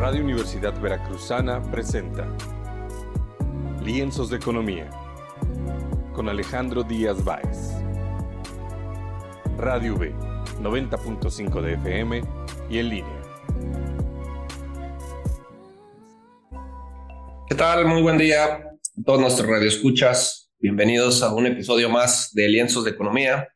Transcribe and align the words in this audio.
Radio 0.00 0.22
Universidad 0.22 0.80
Veracruzana 0.80 1.60
presenta 1.70 2.26
Lienzos 3.84 4.30
de 4.30 4.38
Economía 4.38 4.88
con 6.14 6.30
Alejandro 6.30 6.82
Díaz 6.82 7.22
Báez. 7.22 7.74
Radio 9.58 9.96
V, 9.96 10.14
90.5 10.62 11.60
de 11.60 11.74
FM 11.74 12.22
y 12.70 12.78
en 12.78 12.88
línea. 12.88 13.22
¿Qué 17.46 17.54
tal? 17.54 17.84
Muy 17.84 18.00
buen 18.00 18.16
día 18.16 18.44
a 18.44 19.02
todos 19.04 19.20
nuestros 19.20 19.50
radioescuchas. 19.50 20.50
Bienvenidos 20.60 21.22
a 21.22 21.34
un 21.34 21.44
episodio 21.44 21.90
más 21.90 22.32
de 22.32 22.48
Lienzos 22.48 22.84
de 22.84 22.92
Economía, 22.92 23.50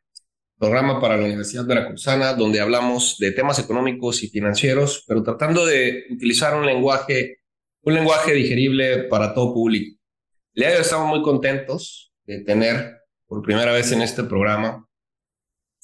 programa 0.64 0.98
para 0.98 1.18
la 1.18 1.24
Universidad 1.24 1.66
Veracruzana, 1.66 2.32
donde 2.32 2.58
hablamos 2.58 3.18
de 3.18 3.32
temas 3.32 3.58
económicos 3.58 4.22
y 4.22 4.28
financieros, 4.28 5.04
pero 5.06 5.22
tratando 5.22 5.66
de 5.66 6.04
utilizar 6.10 6.56
un 6.56 6.64
lenguaje, 6.64 7.40
un 7.82 7.92
lenguaje 7.92 8.32
digerible 8.32 9.04
para 9.04 9.34
todo 9.34 9.52
público. 9.52 10.00
El 10.54 10.62
día 10.62 10.70
de 10.70 10.76
hoy 10.76 10.80
estamos 10.80 11.08
muy 11.08 11.22
contentos 11.22 12.14
de 12.24 12.40
tener 12.40 12.96
por 13.26 13.42
primera 13.42 13.72
vez 13.72 13.92
en 13.92 14.00
este 14.00 14.24
programa 14.24 14.88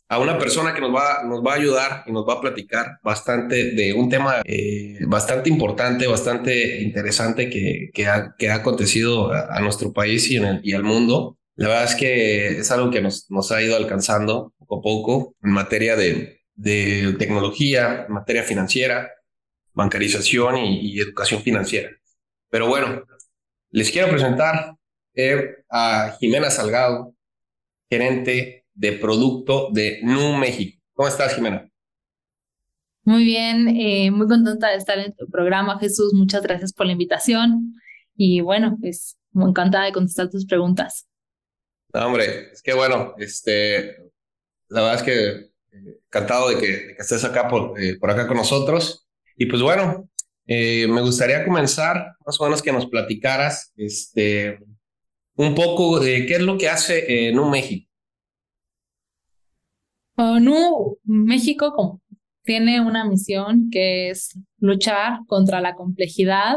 a 0.09 0.19
una 0.19 0.39
persona 0.39 0.73
que 0.73 0.81
nos 0.81 0.95
va, 0.95 1.25
nos 1.25 1.45
va 1.45 1.53
a 1.53 1.57
ayudar 1.57 2.05
y 2.07 2.13
nos 2.13 2.27
va 2.27 2.35
a 2.35 2.41
platicar 2.41 3.01
bastante 3.03 3.73
de 3.73 3.93
un 3.93 4.09
tema 4.09 4.41
eh, 4.45 4.99
bastante 5.07 5.51
importante, 5.51 6.07
bastante 6.07 6.81
interesante 6.81 7.51
que, 7.51 7.91
que, 7.93 8.07
ha, 8.07 8.35
que 8.39 8.49
ha 8.49 8.55
acontecido 8.55 9.31
a, 9.31 9.61
nuestro 9.61 9.93
país 9.93 10.31
y, 10.31 10.37
en 10.37 10.45
el, 10.47 10.61
y 10.65 10.73
al 10.73 10.85
mundo. 10.85 11.37
La 11.55 11.69
verdad 11.69 11.85
es 11.85 11.95
que 11.97 12.49
es 12.61 12.71
algo 12.71 12.91
que 12.91 13.03
nos, 13.03 13.31
nos 13.31 13.53
ha 13.53 13.61
ido 13.61 13.77
alcanzando 13.77 14.55
poco 14.71 14.79
a 14.79 14.83
poco 14.83 15.37
en 15.43 15.51
materia 15.51 15.97
de, 15.97 16.43
de 16.55 17.15
tecnología, 17.19 18.05
en 18.07 18.15
materia 18.15 18.43
financiera, 18.43 19.11
bancarización 19.73 20.57
y, 20.59 20.93
y 20.93 21.01
educación 21.01 21.43
financiera. 21.43 21.91
Pero 22.49 22.69
bueno, 22.69 23.05
les 23.71 23.91
quiero 23.91 24.09
presentar 24.09 24.75
eh, 25.15 25.65
a 25.69 26.17
Jimena 26.19 26.51
Salgado, 26.51 27.15
gerente 27.89 28.67
de 28.75 28.93
producto 28.93 29.71
de 29.73 30.01
Nu 30.03 30.37
México. 30.37 30.81
¿Cómo 30.93 31.09
estás, 31.09 31.35
Jimena? 31.35 31.69
Muy 33.05 33.25
bien, 33.25 33.69
eh, 33.69 34.11
muy 34.11 34.29
contenta 34.29 34.69
de 34.69 34.77
estar 34.77 34.99
en 34.99 35.15
tu 35.15 35.29
programa, 35.29 35.79
Jesús. 35.79 36.13
Muchas 36.13 36.43
gracias 36.43 36.73
por 36.73 36.87
la 36.87 36.93
invitación. 36.93 37.75
Y 38.15 38.41
bueno, 38.41 38.77
pues 38.81 39.17
encantada 39.35 39.87
de 39.87 39.93
contestar 39.93 40.29
tus 40.29 40.47
preguntas. 40.47 41.09
No, 41.93 42.07
hombre, 42.07 42.51
es 42.53 42.63
que 42.63 42.75
bueno, 42.75 43.15
este, 43.19 44.10
la 44.71 44.83
verdad 44.83 44.97
es 44.97 45.03
que 45.03 45.29
eh, 45.73 46.01
encantado 46.07 46.49
de 46.49 46.59
que, 46.59 46.95
estés 46.99 47.25
acá 47.25 47.49
por, 47.49 47.75
por 48.01 48.11
acá 48.11 48.27
con 48.27 48.37
nosotros. 48.37 49.07
Y 49.37 49.47
pues 49.47 49.63
bueno, 49.63 50.09
eh, 50.47 50.89
me 50.89 51.01
gustaría 51.01 51.45
comenzar, 51.45 52.17
más 52.27 52.41
o 52.41 52.45
menos 52.45 52.61
que 52.61 52.73
nos 52.73 52.87
platicaras 52.87 53.73
este, 53.77 54.59
un 55.37 55.55
poco 55.55 56.01
de 56.01 56.27
qué 56.27 56.35
es 56.35 56.41
lo 56.41 56.59
que 56.59 56.69
hace 56.69 57.29
eh, 57.29 57.33
NU 57.33 57.49
México. 57.49 57.89
NU 60.17 60.99
México 61.05 62.01
tiene 62.43 62.81
una 62.81 63.05
misión 63.05 63.71
que 63.71 64.11
es 64.11 64.37
luchar 64.59 65.21
contra 65.27 65.61
la 65.61 65.77
complejidad 65.77 66.57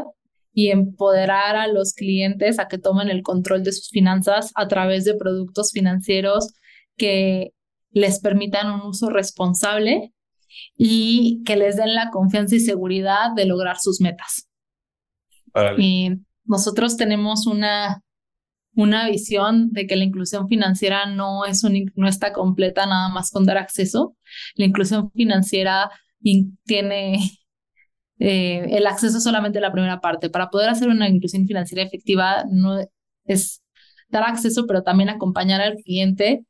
y 0.54 0.70
empoderar 0.70 1.56
a 1.56 1.68
los 1.68 1.94
clientes 1.94 2.58
a 2.58 2.68
que 2.68 2.80
tomen 2.80 3.10
el 3.10 3.22
control 3.22 3.64
de 3.64 3.74
sus 3.74 3.90
finanzas 3.90 4.52
a 4.56 4.68
través 4.68 5.06
de 5.06 5.16
productos 5.16 5.72
financieros 5.72 6.54
que 6.98 7.52
les 7.94 8.20
permitan 8.20 8.72
un 8.72 8.82
uso 8.82 9.10
responsable 9.10 10.14
y 10.78 11.44
que 11.46 11.56
les 11.56 11.78
den 11.78 11.96
la 11.96 12.10
confianza 12.12 12.56
y 12.56 12.60
seguridad 12.60 13.32
de 13.36 13.46
lograr 13.46 13.78
sus 13.80 14.02
metas. 14.02 14.50
Nosotros 16.46 16.98
tenemos 16.98 17.48
una, 17.48 18.02
una 18.76 19.08
visión 19.08 19.72
de 19.72 19.88
que 19.88 19.96
la 19.96 20.04
inclusión 20.04 20.48
financiera 20.48 21.06
no, 21.06 21.46
es 21.46 21.64
un, 21.64 21.92
no 21.96 22.08
está 22.08 22.34
completa 22.34 22.86
nada 22.86 23.10
más 23.10 23.32
con 23.32 23.46
dar 23.46 23.58
acceso. 23.58 24.16
La 24.56 24.66
inclusión 24.66 25.12
financiera 25.12 25.90
tiene 26.66 27.20
eh, 28.20 28.66
el 28.70 28.88
acceso 28.88 29.20
solamente 29.20 29.62
la 29.62 29.72
primera 29.72 30.02
parte. 30.02 30.30
Para 30.30 30.50
poder 30.50 30.70
hacer 30.70 30.90
una 30.90 31.08
inclusión 31.08 31.46
financiera 31.46 31.84
efectiva 31.84 32.46
no 32.50 32.80
es 33.26 33.64
dar 34.10 34.24
acceso, 34.24 34.66
pero 34.68 34.84
también 34.84 35.10
acompañar 35.10 35.62
al 35.62 35.76
cliente 35.76 36.46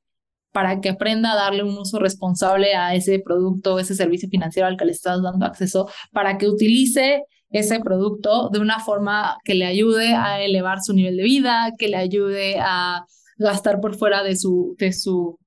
para 0.53 0.79
que 0.79 0.89
aprenda 0.89 1.33
a 1.33 1.35
darle 1.35 1.63
un 1.63 1.77
uso 1.77 1.99
responsable 1.99 2.75
a 2.75 2.95
ese 2.95 3.19
producto, 3.19 3.79
ese 3.79 3.95
servicio 3.95 4.29
financiero 4.29 4.67
al 4.67 4.77
que 4.77 4.85
le 4.85 4.91
estás 4.91 5.21
dando 5.21 5.45
acceso, 5.45 5.89
para 6.11 6.37
que 6.37 6.47
utilice 6.47 7.23
ese 7.49 7.79
producto 7.79 8.49
de 8.49 8.59
una 8.59 8.79
forma 8.79 9.37
que 9.43 9.55
le 9.55 9.65
ayude 9.65 10.13
a 10.13 10.41
elevar 10.41 10.81
su 10.81 10.93
nivel 10.93 11.17
de 11.17 11.23
vida, 11.23 11.71
que 11.77 11.87
le 11.87 11.97
ayude 11.97 12.59
a 12.59 13.05
gastar 13.37 13.81
por 13.81 13.95
fuera 13.95 14.23
de 14.23 14.35
su, 14.35 14.75
de 14.77 14.93
su, 14.93 15.39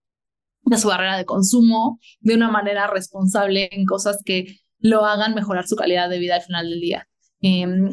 de 0.65 0.77
su 0.77 0.89
barrera 0.89 1.17
de 1.17 1.25
consumo, 1.25 1.99
de 2.21 2.34
una 2.34 2.50
manera 2.50 2.88
responsable 2.88 3.69
en 3.73 3.87
cosas 3.87 4.19
que 4.25 4.59
lo 4.78 5.05
hagan 5.05 5.34
mejorar 5.34 5.67
su 5.67 5.77
calidad 5.77 6.11
de 6.11 6.19
vida 6.19 6.37
al 6.37 6.43
final 6.43 6.69
del 6.69 6.81
día. 6.81 7.09
Em, 7.41 7.91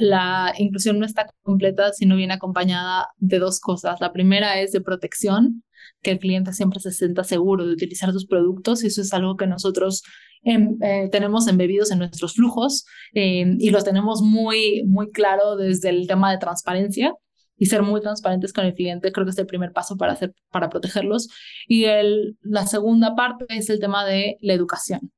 la 0.00 0.52
inclusión 0.58 0.98
no 0.98 1.06
está 1.06 1.26
completa 1.42 1.92
si 1.92 2.06
no 2.06 2.16
viene 2.16 2.34
acompañada 2.34 3.08
de 3.16 3.38
dos 3.38 3.60
cosas. 3.60 4.00
La 4.00 4.12
primera 4.12 4.60
es 4.60 4.72
de 4.72 4.80
protección, 4.80 5.64
que 6.02 6.12
el 6.12 6.18
cliente 6.18 6.52
siempre 6.52 6.80
se 6.80 6.92
sienta 6.92 7.24
seguro 7.24 7.66
de 7.66 7.72
utilizar 7.72 8.12
sus 8.12 8.26
productos 8.26 8.82
y 8.82 8.88
eso 8.88 9.02
es 9.02 9.12
algo 9.12 9.36
que 9.36 9.46
nosotros 9.46 10.02
em, 10.42 10.76
eh, 10.82 11.08
tenemos 11.10 11.48
embebidos 11.48 11.90
en 11.90 11.98
nuestros 11.98 12.34
flujos 12.34 12.84
em, 13.12 13.56
y 13.58 13.70
lo 13.70 13.82
tenemos 13.82 14.22
muy, 14.22 14.84
muy 14.86 15.10
claro 15.10 15.56
desde 15.56 15.90
el 15.90 16.06
tema 16.06 16.30
de 16.30 16.38
transparencia 16.38 17.12
y 17.56 17.66
ser 17.66 17.82
muy 17.82 18.00
transparentes 18.00 18.52
con 18.52 18.64
el 18.64 18.74
cliente 18.74 19.10
creo 19.12 19.26
que 19.26 19.32
es 19.32 19.38
el 19.38 19.46
primer 19.46 19.72
paso 19.72 19.96
para, 19.96 20.12
hacer, 20.12 20.32
para 20.50 20.70
protegerlos. 20.70 21.28
Y 21.66 21.84
el, 21.84 22.36
la 22.42 22.66
segunda 22.66 23.16
parte 23.16 23.46
es 23.48 23.68
el 23.70 23.80
tema 23.80 24.04
de 24.04 24.36
la 24.40 24.54
educación 24.54 25.10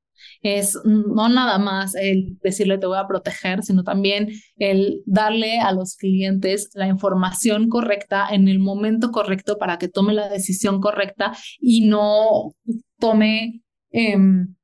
es 0.43 0.79
no 0.85 1.29
nada 1.29 1.59
más 1.59 1.95
el 1.95 2.39
decirle 2.43 2.79
te 2.79 2.87
voy 2.87 2.99
a 2.99 3.07
proteger, 3.07 3.63
sino 3.63 3.85
también 3.85 4.29
el 4.57 5.03
darle 5.05 5.61
a 5.61 5.73
los 5.73 5.97
clientes 5.97 6.71
la 6.75 6.87
información 6.87 7.69
correcta 7.69 8.27
en 8.31 8.49
el 8.49 8.59
momento 8.59 9.11
correcto 9.11 9.59
para 9.59 9.79
que 9.79 9.89
tome 9.89 10.15
la 10.15 10.29
decisión 10.29 10.81
correcta 10.81 11.37
y 11.59 11.87
no 11.87 12.55
tome 12.99 13.63
em, 13.91 14.55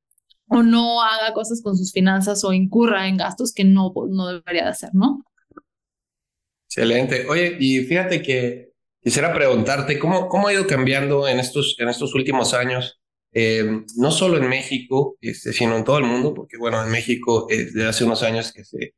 o 0.47 0.63
no 0.63 1.01
haga 1.03 1.33
cosas 1.33 1.61
con 1.61 1.77
sus 1.77 1.91
finanzas 1.91 2.43
o 2.43 2.53
incurra 2.53 3.07
en 3.07 3.17
gastos 3.17 3.53
que 3.53 3.63
no, 3.63 3.93
no 4.09 4.27
debería 4.27 4.63
de 4.63 4.69
hacer, 4.69 4.89
¿no? 4.93 5.23
Excelente. 6.65 7.27
Oye, 7.27 7.57
y 7.59 7.79
fíjate 7.81 8.21
que 8.21 8.71
quisiera 9.01 9.33
preguntarte, 9.33 9.99
¿cómo, 9.99 10.27
cómo 10.27 10.47
ha 10.47 10.53
ido 10.53 10.65
cambiando 10.67 11.27
en 11.27 11.39
estos, 11.39 11.75
en 11.79 11.89
estos 11.89 12.13
últimos 12.15 12.53
años 12.53 12.99
eh, 13.33 13.83
no 13.95 14.11
solo 14.11 14.37
en 14.37 14.49
México, 14.49 15.17
este, 15.21 15.53
sino 15.53 15.75
en 15.77 15.83
todo 15.83 15.97
el 15.97 16.05
mundo, 16.05 16.33
porque 16.33 16.57
bueno, 16.57 16.83
en 16.83 16.91
México 16.91 17.47
eh, 17.49 17.65
desde 17.65 17.87
hace 17.87 18.03
unos 18.03 18.23
años 18.23 18.51
que 18.51 18.63
se, 18.63 18.93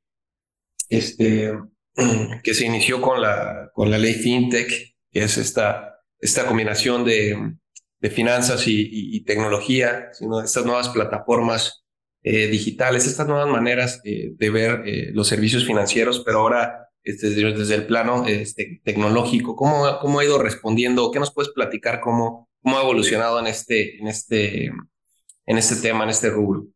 este, 0.89 1.53
que 2.43 2.53
se 2.53 2.65
inició 2.65 3.01
con 3.01 3.21
la, 3.21 3.69
con 3.73 3.91
la 3.91 3.97
ley 3.97 4.13
FinTech, 4.13 4.95
que 5.11 5.23
es 5.23 5.37
esta, 5.37 6.01
esta 6.19 6.45
combinación 6.45 7.05
de, 7.05 7.55
de 7.99 8.09
finanzas 8.09 8.63
y, 8.67 9.23
tecnología, 9.25 10.09
sino 10.13 10.41
estas 10.41 10.65
nuevas 10.65 10.89
plataformas 10.89 11.83
eh, 12.23 12.47
digitales, 12.47 13.05
estas 13.05 13.27
nuevas 13.27 13.47
maneras 13.47 14.01
de 14.03 14.49
ver 14.49 14.83
los 15.13 15.27
servicios 15.27 15.65
financieros, 15.65 16.23
pero 16.25 16.39
ahora 16.39 16.89
este, 17.03 17.29
desde, 17.29 17.75
el 17.75 17.87
plano 17.87 18.25
este, 18.27 18.81
tecnológico. 18.83 19.55
¿Cómo, 19.55 19.99
¿Cómo 20.01 20.19
ha 20.19 20.25
ido 20.25 20.37
respondiendo? 20.37 21.11
¿Qué 21.11 21.19
nos 21.19 21.33
puedes 21.33 21.51
platicar 21.51 22.01
cómo, 22.01 22.48
cómo 22.61 22.77
ha 22.77 22.81
evolucionado 22.81 23.39
en 23.39 23.47
este, 23.47 23.99
en 23.99 24.07
este, 24.07 24.65
en 25.45 25.57
este 25.57 25.75
tema, 25.77 26.03
en 26.03 26.09
este 26.09 26.29
rubro? 26.29 26.67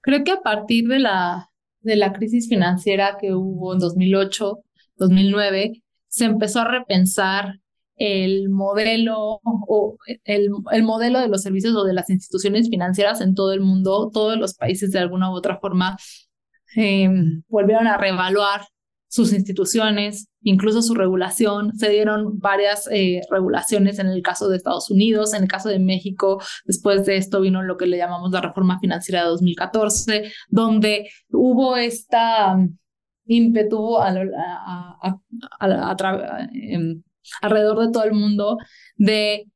Creo 0.00 0.22
que 0.24 0.32
a 0.32 0.42
partir 0.42 0.86
de 0.88 0.98
la, 0.98 1.50
de 1.80 1.96
la 1.96 2.12
crisis 2.12 2.48
financiera 2.48 3.16
que 3.20 3.34
hubo 3.34 3.72
en 3.72 3.78
2008, 3.78 4.58
2009, 4.96 5.82
se 6.08 6.24
empezó 6.26 6.60
a 6.60 6.68
repensar 6.68 7.60
el 7.96 8.48
modelo 8.50 9.40
o 9.44 9.96
el, 10.24 10.50
el, 10.72 10.82
modelo 10.82 11.20
de 11.20 11.28
los 11.28 11.42
servicios 11.42 11.74
o 11.76 11.84
de 11.84 11.92
las 11.92 12.10
instituciones 12.10 12.68
financieras 12.68 13.20
en 13.20 13.34
todo 13.34 13.52
el 13.52 13.60
mundo, 13.60 14.10
todos 14.12 14.36
los 14.36 14.54
países 14.54 14.90
de 14.90 14.98
alguna 14.98 15.30
u 15.30 15.34
otra 15.34 15.58
forma 15.58 15.96
eh, 16.76 17.08
volvieron 17.48 17.86
a 17.86 17.96
reevaluar 17.96 18.66
sus 19.14 19.32
instituciones, 19.32 20.28
incluso 20.42 20.82
su 20.82 20.92
regulación. 20.92 21.72
Se 21.78 21.88
dieron 21.88 22.40
varias 22.40 22.88
eh, 22.90 23.20
regulaciones 23.30 24.00
en 24.00 24.08
el 24.08 24.22
caso 24.22 24.48
de 24.48 24.56
Estados 24.56 24.90
Unidos, 24.90 25.34
en 25.34 25.44
el 25.44 25.48
caso 25.48 25.68
de 25.68 25.78
México. 25.78 26.42
Después 26.64 27.06
de 27.06 27.16
esto 27.16 27.40
vino 27.40 27.62
lo 27.62 27.76
que 27.76 27.86
le 27.86 27.96
llamamos 27.96 28.32
la 28.32 28.40
reforma 28.40 28.80
financiera 28.80 29.22
de 29.22 29.28
2014, 29.28 30.32
donde 30.48 31.08
hubo 31.28 31.76
esta 31.76 32.56
um, 32.56 32.76
ímpetu 33.26 33.98
em, 36.52 37.02
alrededor 37.40 37.86
de 37.86 37.92
todo 37.92 38.02
el 38.02 38.14
mundo 38.14 38.58
de 38.96 39.46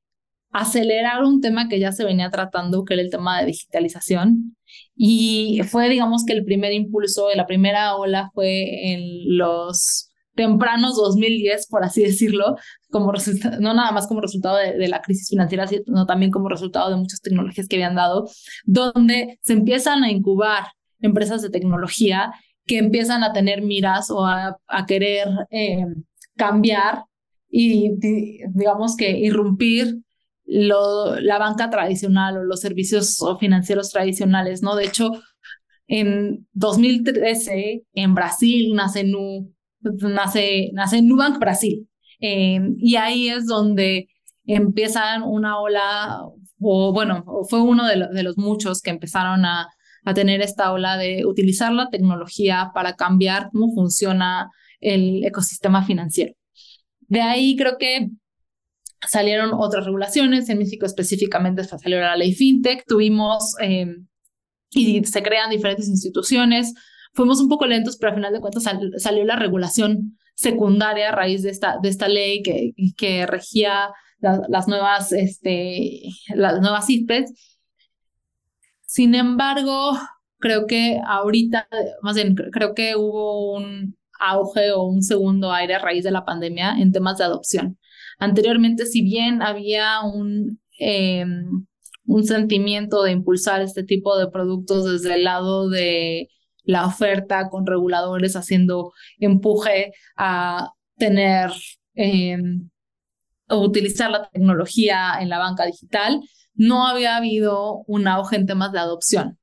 acelerar 0.53 1.25
un 1.25 1.41
tema 1.41 1.69
que 1.69 1.81
ya 1.81 1.91
se 1.91 2.05
venía 2.05 2.31
tratando, 2.31 2.85
que 2.85 2.95
era 2.95 3.03
el 3.03 3.11
tema 3.11 3.41
de 3.41 3.47
digitalización. 3.47 4.57
Y 5.01 5.61
fue, 5.71 5.89
digamos, 5.89 6.25
que 6.27 6.33
el 6.33 6.45
primer 6.45 6.73
impulso, 6.73 7.29
la 7.35 7.47
primera 7.47 7.95
ola 7.95 8.31
fue 8.35 8.93
en 8.93 9.39
los 9.39 10.11
tempranos 10.35 10.97
2010, 10.97 11.69
por 11.69 11.85
así 11.85 12.03
decirlo, 12.03 12.57
como 12.91 13.13
no 13.61 13.75
nada 13.75 13.93
más 13.93 14.09
como 14.09 14.21
resultado 14.21 14.57
de, 14.57 14.89
la 14.89 15.01
crisis 15.01 15.29
financiera, 15.29 15.69
sino 15.69 16.05
también 16.05 16.33
como 16.33 16.49
resultado 16.49 16.91
de 16.91 16.97
muchas 16.97 17.21
tecnologías 17.21 17.69
que 17.69 17.77
habían 17.77 17.95
dado, 17.95 18.29
donde 18.65 19.39
se 19.43 19.53
empiezan 19.53 20.03
a 20.03 20.11
incubar 20.11 20.65
empresas 21.01 21.43
de 21.43 21.51
tecnología 21.51 22.33
que 22.67 22.79
empiezan 22.79 23.23
a 23.23 23.33
tener 23.33 23.63
miras 23.63 24.11
o 24.11 24.25
a, 24.25 24.57
a 24.67 24.87
querer 24.87 25.29
eh, 25.51 25.87
cambiar 26.37 27.05
y 27.51 27.93
digamos 28.51 28.97
que 28.97 29.11
irrumpir 29.11 30.03
lo, 30.49 31.21
la 31.21 31.39
banca 31.39 31.69
tradicional 31.69 32.39
o 32.39 32.43
los 32.43 32.61
servicios 32.61 33.19
financieros 33.39 33.91
tradicionales, 33.91 34.63
¿no? 34.63 34.75
De 34.75 34.87
hecho, 34.87 35.11
en 35.87 36.47
2013 36.53 37.83
en 37.93 38.15
Brasil 38.15 38.75
nace 38.75 39.05
Nu, 39.05 39.53
nace, 39.81 40.71
nace 40.73 41.03
Nubank 41.03 41.39
Brasil. 41.39 41.87
Eh, 42.21 42.61
y 42.79 42.97
ahí 42.97 43.29
es 43.29 43.47
donde 43.47 44.09
empiezan 44.47 45.23
una 45.23 45.61
ola, 45.61 46.23
o 46.61 46.93
bueno, 46.95 47.25
fue 47.49 47.61
uno 47.61 47.87
de, 47.87 48.09
de 48.11 48.23
los 48.23 48.39
muchos 48.39 48.81
que 48.81 48.91
empezaron 48.91 49.45
a, 49.45 49.69
a 50.05 50.15
tener 50.15 50.41
esta 50.41 50.73
ola 50.73 50.97
de 50.97 51.27
utilizar 51.27 51.73
la 51.73 51.91
tecnología 51.91 52.71
para 52.75 52.95
cambiar 52.95 53.51
cómo 53.53 53.75
funciona 53.75 54.51
el 54.81 55.25
ecosistema 55.25 55.85
financiero. 55.85 56.33
De 57.01 57.21
ahí 57.21 57.55
creo 57.57 57.77
que 57.79 58.09
salieron 59.07 59.51
otras 59.55 59.85
regulaciones, 59.85 60.49
en 60.49 60.59
México 60.59 60.87
específicamente 60.87 61.65
salió 61.65 62.01
la 62.01 62.17
ley 62.17 62.35
FinTech, 62.35 62.85
tuvimos 62.87 63.55
em, 63.61 64.07
y 64.71 65.05
se 65.05 65.23
crean 65.23 65.51
diferentes 65.51 65.89
instituciones, 65.89 66.75
fuimos 67.13 67.41
un 67.41 67.49
poco 67.49 67.67
lentos, 67.67 67.97
pero 67.97 68.11
al 68.11 68.17
final 68.17 68.33
de 68.33 68.41
cuentas 68.41 68.65
salió 68.97 69.25
la 69.25 69.37
regulación 69.37 70.19
secundaria 70.35 71.09
a 71.09 71.13
raíz 71.13 71.43
de 71.43 71.51
esta, 71.51 71.79
de 71.83 71.89
esta 71.89 72.09
ley 72.09 72.43
que, 72.43 72.73
que 72.97 73.27
regía 73.27 73.91
las 74.21 74.69
nuevas, 74.69 75.13
este, 75.13 76.03
las 76.35 76.61
nuevas 76.61 76.89
IFPES. 76.91 77.33
Sin 78.83 79.15
embargo, 79.15 79.93
creo 80.39 80.67
que 80.67 81.01
ahorita, 81.07 81.69
más 82.03 82.17
bien, 82.17 82.35
creo 82.35 82.75
que 82.75 82.97
hubo 82.97 83.55
un 83.55 83.97
auge 84.21 84.73
o 84.73 84.83
un 84.85 85.03
segundo 85.03 85.53
aire 85.53 85.75
a 85.75 85.79
raíz 85.79 86.05
de 86.05 86.11
la 86.11 86.25
pandemia 86.25 86.77
en 86.79 86.93
temas 86.93 87.19
de 87.19 87.25
adopción. 87.25 87.79
Anteriormente, 88.19 88.87
si 88.87 89.03
bien 89.03 89.43
había 89.43 90.03
un, 90.03 90.61
em, 90.79 91.67
un 92.07 92.25
sentimiento 92.25 93.03
de 93.03 93.13
impulsar 93.13 93.63
este 93.63 93.85
tipo 93.85 94.19
de 94.19 94.29
productos 94.31 94.91
desde 94.91 95.15
el 95.15 95.25
lado 95.25 95.69
de 95.69 96.29
la 96.65 96.87
oferta 96.87 97.49
con 97.49 97.67
reguladores 97.67 98.37
haciendo 98.37 98.93
empuje 99.19 99.93
a 100.17 100.71
tener 100.97 101.51
em, 101.95 102.69
o 103.49 103.61
utilizar 103.61 104.11
la 104.11 104.29
tecnología 104.29 105.15
en 105.21 105.29
la 105.31 105.39
banca 105.39 105.65
digital, 105.65 106.21
no 106.55 106.87
había 106.87 107.17
habido 107.17 107.85
un 107.87 108.09
auge 108.09 108.37
en 108.37 108.47
temas 108.47 108.73
de 108.73 108.81
adopción. 108.81 109.39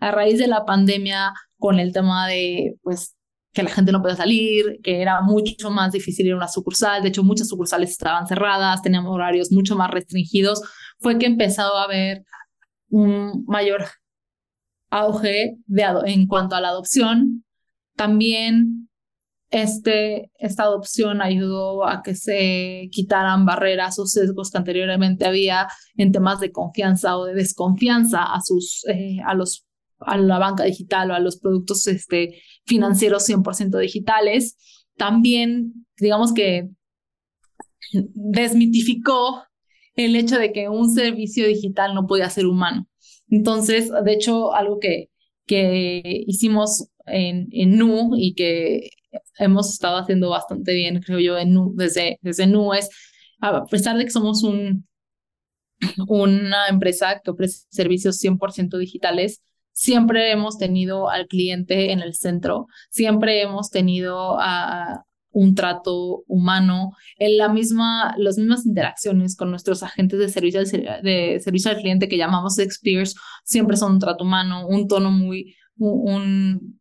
A 0.00 0.10
raíz 0.10 0.38
de 0.38 0.48
la 0.48 0.64
pandemia, 0.64 1.32
con 1.58 1.80
el 1.80 1.92
tema 1.92 2.28
de 2.28 2.74
pues 2.82 3.16
que 3.56 3.62
la 3.62 3.70
gente 3.70 3.90
no 3.90 4.02
podía 4.02 4.16
salir, 4.16 4.80
que 4.82 5.00
era 5.00 5.22
mucho 5.22 5.70
más 5.70 5.90
difícil 5.90 6.26
ir 6.26 6.34
a 6.34 6.36
una 6.36 6.46
sucursal, 6.46 7.02
de 7.02 7.08
hecho 7.08 7.22
muchas 7.22 7.48
sucursales 7.48 7.88
estaban 7.88 8.26
cerradas, 8.26 8.82
teníamos 8.82 9.10
horarios 9.10 9.50
mucho 9.50 9.74
más 9.76 9.90
restringidos, 9.90 10.60
fue 11.00 11.16
que 11.18 11.24
empezó 11.24 11.62
a 11.74 11.84
haber 11.84 12.22
un 12.90 13.44
mayor 13.46 13.86
auge 14.90 15.56
de 15.64 15.84
en 16.04 16.26
cuanto 16.26 16.54
a 16.54 16.60
la 16.60 16.68
adopción. 16.68 17.44
También 17.96 18.90
este, 19.50 20.30
esta 20.38 20.64
adopción 20.64 21.22
ayudó 21.22 21.88
a 21.88 22.02
que 22.02 22.14
se 22.14 22.90
quitaran 22.92 23.46
barreras 23.46 23.98
o 23.98 24.04
sesgos 24.04 24.50
que 24.50 24.58
anteriormente 24.58 25.24
había 25.24 25.66
en 25.96 26.12
temas 26.12 26.40
de 26.40 26.52
confianza 26.52 27.16
o 27.16 27.24
de 27.24 27.32
desconfianza 27.32 28.22
a, 28.22 28.42
sus, 28.42 28.84
eh, 28.88 29.16
a 29.24 29.32
los 29.32 29.65
a 29.98 30.16
la 30.16 30.38
banca 30.38 30.64
digital 30.64 31.10
o 31.10 31.14
a 31.14 31.20
los 31.20 31.38
productos 31.38 31.86
este, 31.86 32.42
financieros 32.64 33.24
100% 33.28 33.78
digitales. 33.78 34.56
También, 34.96 35.86
digamos 35.98 36.32
que 36.32 36.68
desmitificó 37.92 39.44
el 39.94 40.16
hecho 40.16 40.38
de 40.38 40.52
que 40.52 40.68
un 40.68 40.92
servicio 40.94 41.46
digital 41.46 41.94
no 41.94 42.06
podía 42.06 42.30
ser 42.30 42.46
humano. 42.46 42.86
Entonces, 43.28 43.90
de 44.04 44.12
hecho, 44.12 44.54
algo 44.54 44.78
que, 44.78 45.10
que 45.46 46.02
hicimos 46.26 46.88
en, 47.06 47.48
en 47.50 47.78
NU 47.78 48.16
y 48.16 48.34
que 48.34 48.90
hemos 49.38 49.72
estado 49.72 49.98
haciendo 49.98 50.30
bastante 50.30 50.74
bien, 50.74 51.00
creo 51.00 51.18
yo, 51.18 51.38
en 51.38 51.54
NU, 51.54 51.72
desde, 51.74 52.18
desde 52.22 52.46
NU 52.46 52.74
es, 52.74 52.90
a 53.40 53.64
pesar 53.64 53.96
de 53.96 54.04
que 54.04 54.10
somos 54.10 54.42
un, 54.42 54.86
una 56.08 56.68
empresa 56.68 57.20
que 57.22 57.30
ofrece 57.30 57.66
servicios 57.70 58.22
100% 58.22 58.78
digitales, 58.78 59.42
siempre 59.76 60.32
hemos 60.32 60.56
tenido 60.56 61.10
al 61.10 61.26
cliente 61.26 61.92
en 61.92 62.00
el 62.00 62.14
centro, 62.14 62.66
siempre 62.88 63.42
hemos 63.42 63.70
tenido 63.70 64.38
un 65.32 65.54
trato 65.54 66.24
humano, 66.26 66.92
en 67.18 67.36
la 67.36 67.50
misma, 67.50 68.14
las 68.16 68.38
mismas 68.38 68.64
interacciones 68.64 69.36
con 69.36 69.50
nuestros 69.50 69.82
agentes 69.82 70.18
de 70.18 70.30
servicio, 70.30 70.62
de 70.62 71.40
servicio 71.44 71.70
al 71.70 71.76
cliente 71.76 72.08
que 72.08 72.16
llamamos 72.16 72.58
experts, 72.58 73.16
siempre 73.44 73.76
son 73.76 73.92
un 73.92 73.98
trato 73.98 74.24
humano, 74.24 74.66
un 74.66 74.88
tono 74.88 75.10
muy, 75.10 75.54
un, 75.76 76.80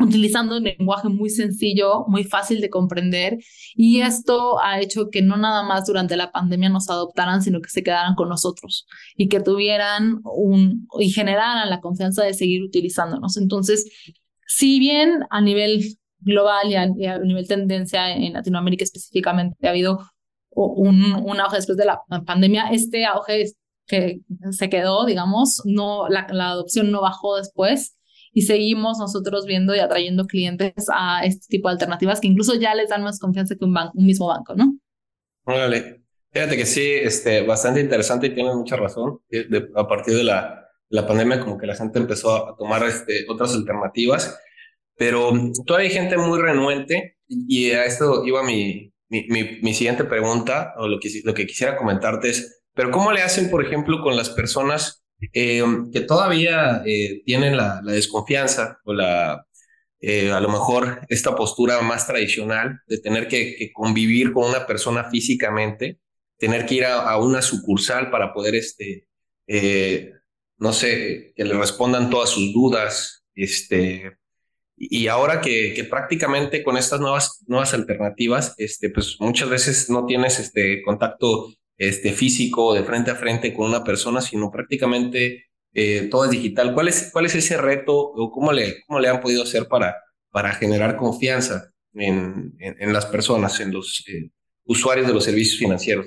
utilizando 0.00 0.56
un 0.56 0.64
lenguaje 0.64 1.08
muy 1.08 1.30
sencillo, 1.30 2.04
muy 2.08 2.24
fácil 2.24 2.60
de 2.60 2.70
comprender. 2.70 3.38
Y 3.74 4.00
esto 4.00 4.60
ha 4.62 4.80
hecho 4.80 5.08
que 5.10 5.22
no 5.22 5.36
nada 5.36 5.62
más 5.62 5.86
durante 5.86 6.16
la 6.16 6.32
pandemia 6.32 6.68
nos 6.68 6.90
adoptaran, 6.90 7.42
sino 7.42 7.60
que 7.60 7.70
se 7.70 7.82
quedaran 7.82 8.14
con 8.14 8.28
nosotros 8.28 8.86
y 9.16 9.28
que 9.28 9.40
tuvieran 9.40 10.20
un 10.24 10.88
y 10.98 11.10
generaran 11.10 11.70
la 11.70 11.80
confianza 11.80 12.24
de 12.24 12.34
seguir 12.34 12.62
utilizándonos. 12.62 13.36
Entonces, 13.36 13.90
si 14.46 14.78
bien 14.78 15.20
a 15.30 15.40
nivel 15.40 15.82
global 16.20 16.70
y 16.70 16.74
a, 16.76 17.18
nivel 17.18 17.46
tendencia 17.46 18.14
en 18.14 18.32
Latinoamérica 18.32 18.84
específicamente 18.84 19.66
ha 19.66 19.70
habido 19.70 20.00
un, 20.50 21.14
un 21.14 21.40
auge 21.40 21.56
después 21.56 21.76
de 21.76 21.84
la 21.84 22.02
pandemia, 22.24 22.68
este 22.70 23.04
auge 23.04 23.52
que 23.86 24.20
se 24.50 24.70
quedó, 24.70 25.04
digamos, 25.04 25.60
no 25.64 26.08
la, 26.08 26.26
la 26.30 26.50
adopción 26.50 26.90
no 26.90 27.02
bajó 27.02 27.36
después 27.36 27.96
y 28.34 28.42
seguimos 28.42 28.98
nosotros 28.98 29.46
viendo 29.46 29.74
y 29.74 29.78
atrayendo 29.78 30.26
clientes 30.26 30.86
a 30.92 31.24
este 31.24 31.46
tipo 31.48 31.68
de 31.68 31.74
alternativas 31.74 32.20
que 32.20 32.26
incluso 32.26 32.56
ya 32.56 32.74
les 32.74 32.88
dan 32.90 33.04
más 33.04 33.20
confianza 33.20 33.54
que 33.54 33.64
un, 33.64 33.72
banco, 33.72 33.92
un 33.94 34.04
mismo 34.04 34.26
banco, 34.26 34.54
¿no? 34.56 34.76
Órale. 35.44 36.02
Fíjate 36.32 36.56
que 36.56 36.66
sí, 36.66 36.82
este, 36.82 37.42
bastante 37.42 37.80
interesante 37.80 38.26
y 38.26 38.34
tienes 38.34 38.56
mucha 38.56 38.74
razón. 38.74 39.20
a 39.76 39.86
partir 39.86 40.16
de 40.16 40.24
la, 40.24 40.68
la 40.88 41.06
pandemia, 41.06 41.38
como 41.38 41.56
que 41.56 41.68
la 41.68 41.76
gente 41.76 42.00
empezó 42.00 42.34
a 42.34 42.56
tomar 42.56 42.82
este, 42.82 43.24
otras 43.28 43.54
alternativas, 43.54 44.36
pero 44.96 45.32
todavía 45.64 45.88
hay 45.88 45.94
gente 45.94 46.18
muy 46.18 46.40
renuente 46.40 47.18
y 47.28 47.70
a 47.70 47.84
esto 47.84 48.26
iba 48.26 48.42
mi, 48.42 48.92
mi, 49.08 49.28
mi, 49.28 49.60
mi 49.62 49.74
siguiente 49.74 50.02
pregunta, 50.02 50.74
o 50.76 50.88
lo 50.88 50.98
que, 50.98 51.08
lo 51.22 51.34
que 51.34 51.46
quisiera 51.46 51.76
comentarte 51.76 52.30
es, 52.30 52.64
pero 52.74 52.90
¿cómo 52.90 53.12
le 53.12 53.22
hacen, 53.22 53.48
por 53.48 53.64
ejemplo, 53.64 54.02
con 54.02 54.16
las 54.16 54.30
personas 54.30 55.03
eh, 55.32 55.64
que 55.92 56.00
todavía 56.00 56.82
eh, 56.84 57.22
tienen 57.24 57.56
la, 57.56 57.80
desconfianza 57.82 58.78
o 58.84 58.92
la, 58.92 59.46
eh, 60.00 60.30
a 60.30 60.40
lo 60.40 60.48
mejor 60.48 61.00
esta 61.08 61.34
postura 61.34 61.80
más 61.82 62.06
tradicional 62.06 62.80
de 62.86 62.98
tener 62.98 63.28
que, 63.28 63.70
convivir 63.72 64.32
con 64.32 64.48
una 64.48 64.66
persona 64.66 65.10
físicamente, 65.10 65.98
tener 66.38 66.66
que 66.66 66.74
ir 66.74 66.84
a, 66.84 67.16
una 67.18 67.42
sucursal 67.42 68.10
para 68.10 68.32
poder, 68.32 68.54
este, 68.54 69.06
no 70.58 70.72
sé, 70.72 71.32
que 71.36 71.44
le 71.44 71.54
respondan 71.54 72.10
todas 72.10 72.30
sus 72.30 72.52
dudas, 72.52 73.24
este, 73.34 74.18
y 74.76 75.06
ahora 75.08 75.40
que, 75.40 75.72
que, 75.74 75.84
prácticamente 75.84 76.64
con 76.64 76.76
estas 76.76 77.00
nuevas, 77.00 77.42
nuevas 77.46 77.74
alternativas, 77.74 78.54
este, 78.58 78.90
pues 78.90 79.16
muchas 79.20 79.48
veces 79.48 79.90
no 79.90 80.06
tienes 80.06 80.38
este 80.40 80.82
contacto 80.82 81.54
este, 81.76 82.12
físico, 82.12 82.74
de 82.74 82.84
frente 82.84 83.10
a 83.10 83.16
frente 83.16 83.52
con 83.54 83.68
una 83.68 83.84
persona, 83.84 84.20
sino 84.20 84.50
prácticamente 84.50 85.46
eh, 85.72 86.08
todo 86.10 86.24
es 86.24 86.30
digital. 86.30 86.72
¿Cuál 86.74 86.88
es, 86.88 87.10
¿Cuál 87.12 87.26
es 87.26 87.34
ese 87.34 87.56
reto 87.56 87.96
o 87.96 88.30
cómo 88.30 88.52
le, 88.52 88.82
cómo 88.86 89.00
le 89.00 89.08
han 89.08 89.20
podido 89.20 89.42
hacer 89.42 89.66
para, 89.66 89.96
para 90.30 90.52
generar 90.52 90.96
confianza 90.96 91.72
en, 91.94 92.54
en, 92.58 92.92
las 92.92 93.06
personas, 93.06 93.58
en 93.60 93.72
los 93.72 94.04
eh, 94.08 94.30
usuarios 94.64 95.06
de 95.06 95.14
los 95.14 95.24
servicios 95.24 95.58
financieros? 95.58 96.06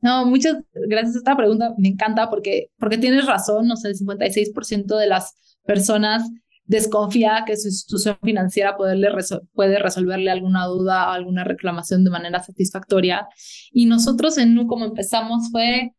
No, 0.00 0.26
muchas 0.26 0.56
gracias. 0.72 1.16
Esta 1.16 1.36
pregunta 1.36 1.72
me 1.78 1.88
encanta 1.88 2.28
porque, 2.28 2.68
porque 2.78 2.98
tienes 2.98 3.26
razón, 3.26 3.66
no 3.66 3.76
sé, 3.76 3.88
el 3.88 3.96
56% 3.96 4.98
de 4.98 5.06
las 5.06 5.34
personas 5.64 6.28
desconfía 6.64 7.44
que 7.46 7.56
su 7.56 7.68
institución 7.68 8.16
financiera 8.22 8.76
poderle 8.76 9.08
puede 9.52 9.78
resolverle 9.78 10.30
alguna 10.30 10.66
duda 10.66 11.08
o 11.08 11.12
alguna 11.12 11.44
reclamación 11.44 12.04
de 12.04 12.10
manera 12.10 12.42
satisfactoria. 12.42 13.28
Y 13.72 13.86
nosotros 13.86 14.38
en 14.38 14.54
NU 14.54 14.66
como 14.66 14.84
empezamos 14.86 15.50
fue 15.50 15.94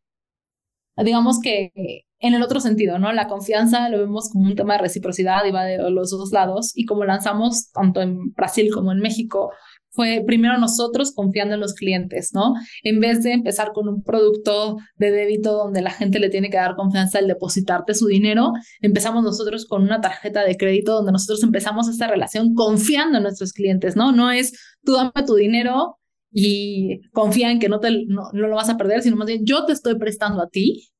digamos 1.04 1.40
que 1.40 1.72
en 2.18 2.34
el 2.34 2.42
otro 2.42 2.60
sentido, 2.60 2.98
¿no? 2.98 3.12
La 3.12 3.28
confianza 3.28 3.88
lo 3.88 3.98
vemos 3.98 4.30
como 4.30 4.46
un 4.46 4.56
tema 4.56 4.74
de 4.74 4.80
reciprocidad 4.80 5.44
y 5.44 5.50
va 5.50 5.64
de 5.64 5.90
los 5.90 6.10
dos 6.10 6.32
lados. 6.32 6.72
Y 6.74 6.86
como 6.86 7.04
lanzamos 7.04 7.70
tanto 7.72 8.00
en 8.00 8.32
Brasil 8.32 8.72
como 8.72 8.92
en 8.92 9.00
México, 9.00 9.52
fue 9.96 10.22
primero 10.26 10.58
nosotros 10.58 11.12
confiando 11.12 11.54
en 11.54 11.60
los 11.60 11.74
clientes, 11.74 12.32
¿no? 12.34 12.54
En 12.82 13.00
vez 13.00 13.22
de 13.22 13.32
empezar 13.32 13.72
con 13.72 13.88
un 13.88 14.02
producto 14.02 14.76
de 14.96 15.10
débito 15.10 15.52
donde 15.52 15.82
la 15.82 15.90
gente 15.90 16.20
le 16.20 16.28
tiene 16.28 16.50
que 16.50 16.58
dar 16.58 16.76
confianza 16.76 17.18
al 17.18 17.26
depositarte 17.26 17.94
su 17.94 18.06
dinero, 18.06 18.52
empezamos 18.80 19.24
nosotros 19.24 19.66
con 19.66 19.82
una 19.82 20.00
tarjeta 20.00 20.44
de 20.44 20.56
crédito 20.56 20.92
donde 20.92 21.12
nosotros 21.12 21.42
empezamos 21.42 21.88
esta 21.88 22.06
relación 22.06 22.54
confiando 22.54 23.16
en 23.16 23.24
nuestros 23.24 23.52
clientes, 23.52 23.96
¿no? 23.96 24.12
No 24.12 24.30
es 24.30 24.52
tú 24.84 24.92
dame 24.92 25.12
tu 25.26 25.34
dinero 25.34 25.98
y 26.30 27.00
confía 27.12 27.50
en 27.50 27.58
que 27.58 27.68
no, 27.68 27.80
te, 27.80 28.04
no, 28.06 28.30
lo 28.32 28.54
vas 28.54 28.68
a 28.68 28.76
perder, 28.76 29.02
sino 29.02 29.16
más 29.16 29.26
bien 29.26 29.44
yo 29.44 29.64
te 29.64 29.72
estoy 29.72 29.98
prestando 29.98 30.42
a 30.42 30.48
ti 30.48 30.90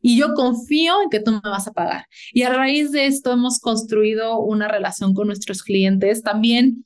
y 0.00 0.16
yo 0.16 0.34
confío 0.34 1.02
en 1.02 1.10
que 1.10 1.20
tú 1.20 1.32
me 1.32 1.40
vas 1.42 1.66
a 1.66 1.72
pagar. 1.72 2.06
Y 2.32 2.42
a 2.42 2.52
raíz 2.52 2.92
de 2.92 3.06
esto 3.06 3.32
hemos 3.32 3.58
construido 3.58 4.38
una 4.38 4.68
relación 4.68 5.14
con 5.14 5.26
nuestros 5.26 5.62
clientes. 5.62 6.22
También 6.22 6.84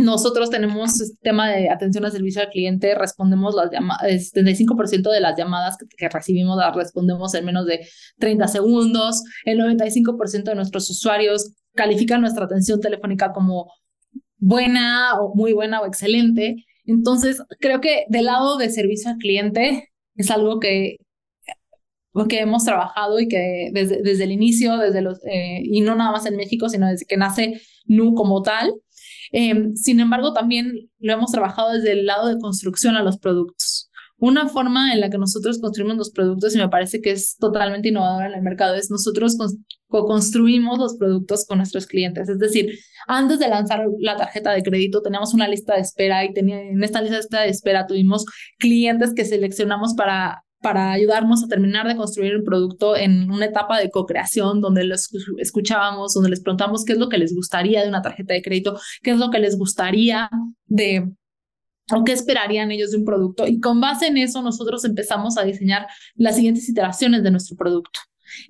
nosotros 0.00 0.48
tenemos 0.48 1.00
este 1.00 1.18
tema 1.22 1.50
de 1.50 1.68
atención 1.68 2.04
al 2.04 2.12
servicio 2.12 2.40
al 2.40 2.48
cliente, 2.48 2.94
respondemos 2.94 3.54
las 3.54 3.70
llamadas, 3.70 4.32
75% 4.32 5.10
de 5.10 5.20
las 5.20 5.36
llamadas 5.36 5.76
que, 5.96 6.08
recibimos 6.08 6.56
las 6.56 6.74
respondemos 6.74 7.34
en 7.34 7.44
menos 7.44 7.66
de 7.66 7.86
30 8.18 8.48
segundos, 8.48 9.22
el 9.44 9.58
95% 9.58 10.44
de 10.44 10.54
nuestros 10.54 10.88
usuarios 10.88 11.52
califican 11.74 12.22
nuestra 12.22 12.46
atención 12.46 12.80
telefónica 12.80 13.32
como 13.32 13.70
buena 14.38 15.20
o 15.20 15.34
muy 15.34 15.52
buena 15.52 15.80
o 15.80 15.86
excelente. 15.86 16.56
Entonces, 16.84 17.42
creo 17.60 17.80
que 17.80 18.04
del 18.08 18.26
lado 18.26 18.56
de 18.56 18.70
servicio 18.70 19.10
al 19.10 19.18
cliente 19.18 19.90
es 20.16 20.30
algo 20.30 20.58
que, 20.58 20.96
que 22.28 22.40
hemos 22.40 22.64
trabajado 22.64 23.20
y 23.20 23.28
que 23.28 23.70
desde, 23.72 24.02
desde 24.02 24.24
el 24.24 24.32
inicio, 24.32 24.78
desde 24.78 25.02
los, 25.02 25.18
eh, 25.24 25.60
y 25.62 25.80
no 25.82 25.94
nada 25.94 26.12
más 26.12 26.26
en 26.26 26.36
México, 26.36 26.68
sino 26.68 26.88
desde 26.88 27.06
que 27.06 27.16
nace 27.16 27.60
NU 27.86 28.14
como 28.14 28.42
tal, 28.42 28.72
Em, 29.32 29.74
sin 29.76 29.98
embargo, 30.00 30.32
también 30.32 30.90
lo 30.98 31.12
hemos 31.12 31.32
trabajado 31.32 31.72
desde 31.72 31.92
el 31.92 32.06
lado 32.06 32.28
de 32.28 32.38
construcción 32.38 32.96
a 32.96 33.02
los 33.02 33.18
productos. 33.18 33.90
Una 34.18 34.48
forma 34.48 34.92
en 34.92 35.00
la 35.00 35.10
que 35.10 35.18
nosotros 35.18 35.58
construimos 35.58 35.96
los 35.96 36.10
productos, 36.10 36.54
y 36.54 36.58
me 36.58 36.68
parece 36.68 37.00
que 37.00 37.10
es 37.10 37.36
totalmente 37.38 37.88
innovadora 37.88 38.28
en 38.28 38.34
el 38.34 38.42
mercado, 38.42 38.76
es 38.76 38.90
nosotros 38.90 39.36
co-construimos 39.88 40.78
los 40.78 40.96
productos 40.96 41.44
con 41.44 41.58
nuestros 41.58 41.86
clientes. 41.86 42.28
Es 42.28 42.38
decir, 42.38 42.78
antes 43.08 43.40
de 43.40 43.48
lanzar 43.48 43.84
la 43.98 44.16
tarjeta 44.16 44.52
de 44.52 44.62
crédito, 44.62 45.02
teníamos 45.02 45.34
una 45.34 45.48
lista 45.48 45.74
de 45.74 45.80
espera 45.80 46.24
y 46.24 46.32
en 46.36 46.84
esta 46.84 47.02
lista 47.02 47.40
de 47.40 47.48
espera 47.48 47.86
tuvimos 47.86 48.24
clientes 48.58 49.12
que 49.12 49.24
seleccionamos 49.24 49.94
para 49.94 50.44
para 50.62 50.92
ayudarnos 50.92 51.44
a 51.44 51.48
terminar 51.48 51.86
de 51.86 51.96
construir 51.96 52.32
el 52.32 52.42
producto 52.42 52.96
en 52.96 53.30
una 53.30 53.46
etapa 53.46 53.78
de 53.78 53.90
co-creación 53.90 54.60
donde 54.60 54.84
los 54.84 55.10
escuchábamos, 55.38 56.14
donde 56.14 56.30
les 56.30 56.40
preguntamos 56.40 56.84
qué 56.84 56.92
es 56.92 56.98
lo 56.98 57.08
que 57.08 57.18
les 57.18 57.34
gustaría 57.34 57.82
de 57.82 57.88
una 57.88 58.02
tarjeta 58.02 58.34
de 58.34 58.42
crédito, 58.42 58.78
qué 59.02 59.10
es 59.10 59.18
lo 59.18 59.30
que 59.30 59.40
les 59.40 59.58
gustaría 59.58 60.30
de 60.66 61.12
o 61.94 62.04
qué 62.04 62.12
esperarían 62.12 62.70
ellos 62.70 62.92
de 62.92 62.98
un 62.98 63.04
producto. 63.04 63.46
Y 63.46 63.60
con 63.60 63.80
base 63.80 64.06
en 64.06 64.16
eso 64.16 64.40
nosotros 64.42 64.84
empezamos 64.84 65.36
a 65.36 65.42
diseñar 65.42 65.86
las 66.14 66.36
siguientes 66.36 66.68
iteraciones 66.68 67.22
de 67.22 67.30
nuestro 67.30 67.56
producto. 67.56 68.00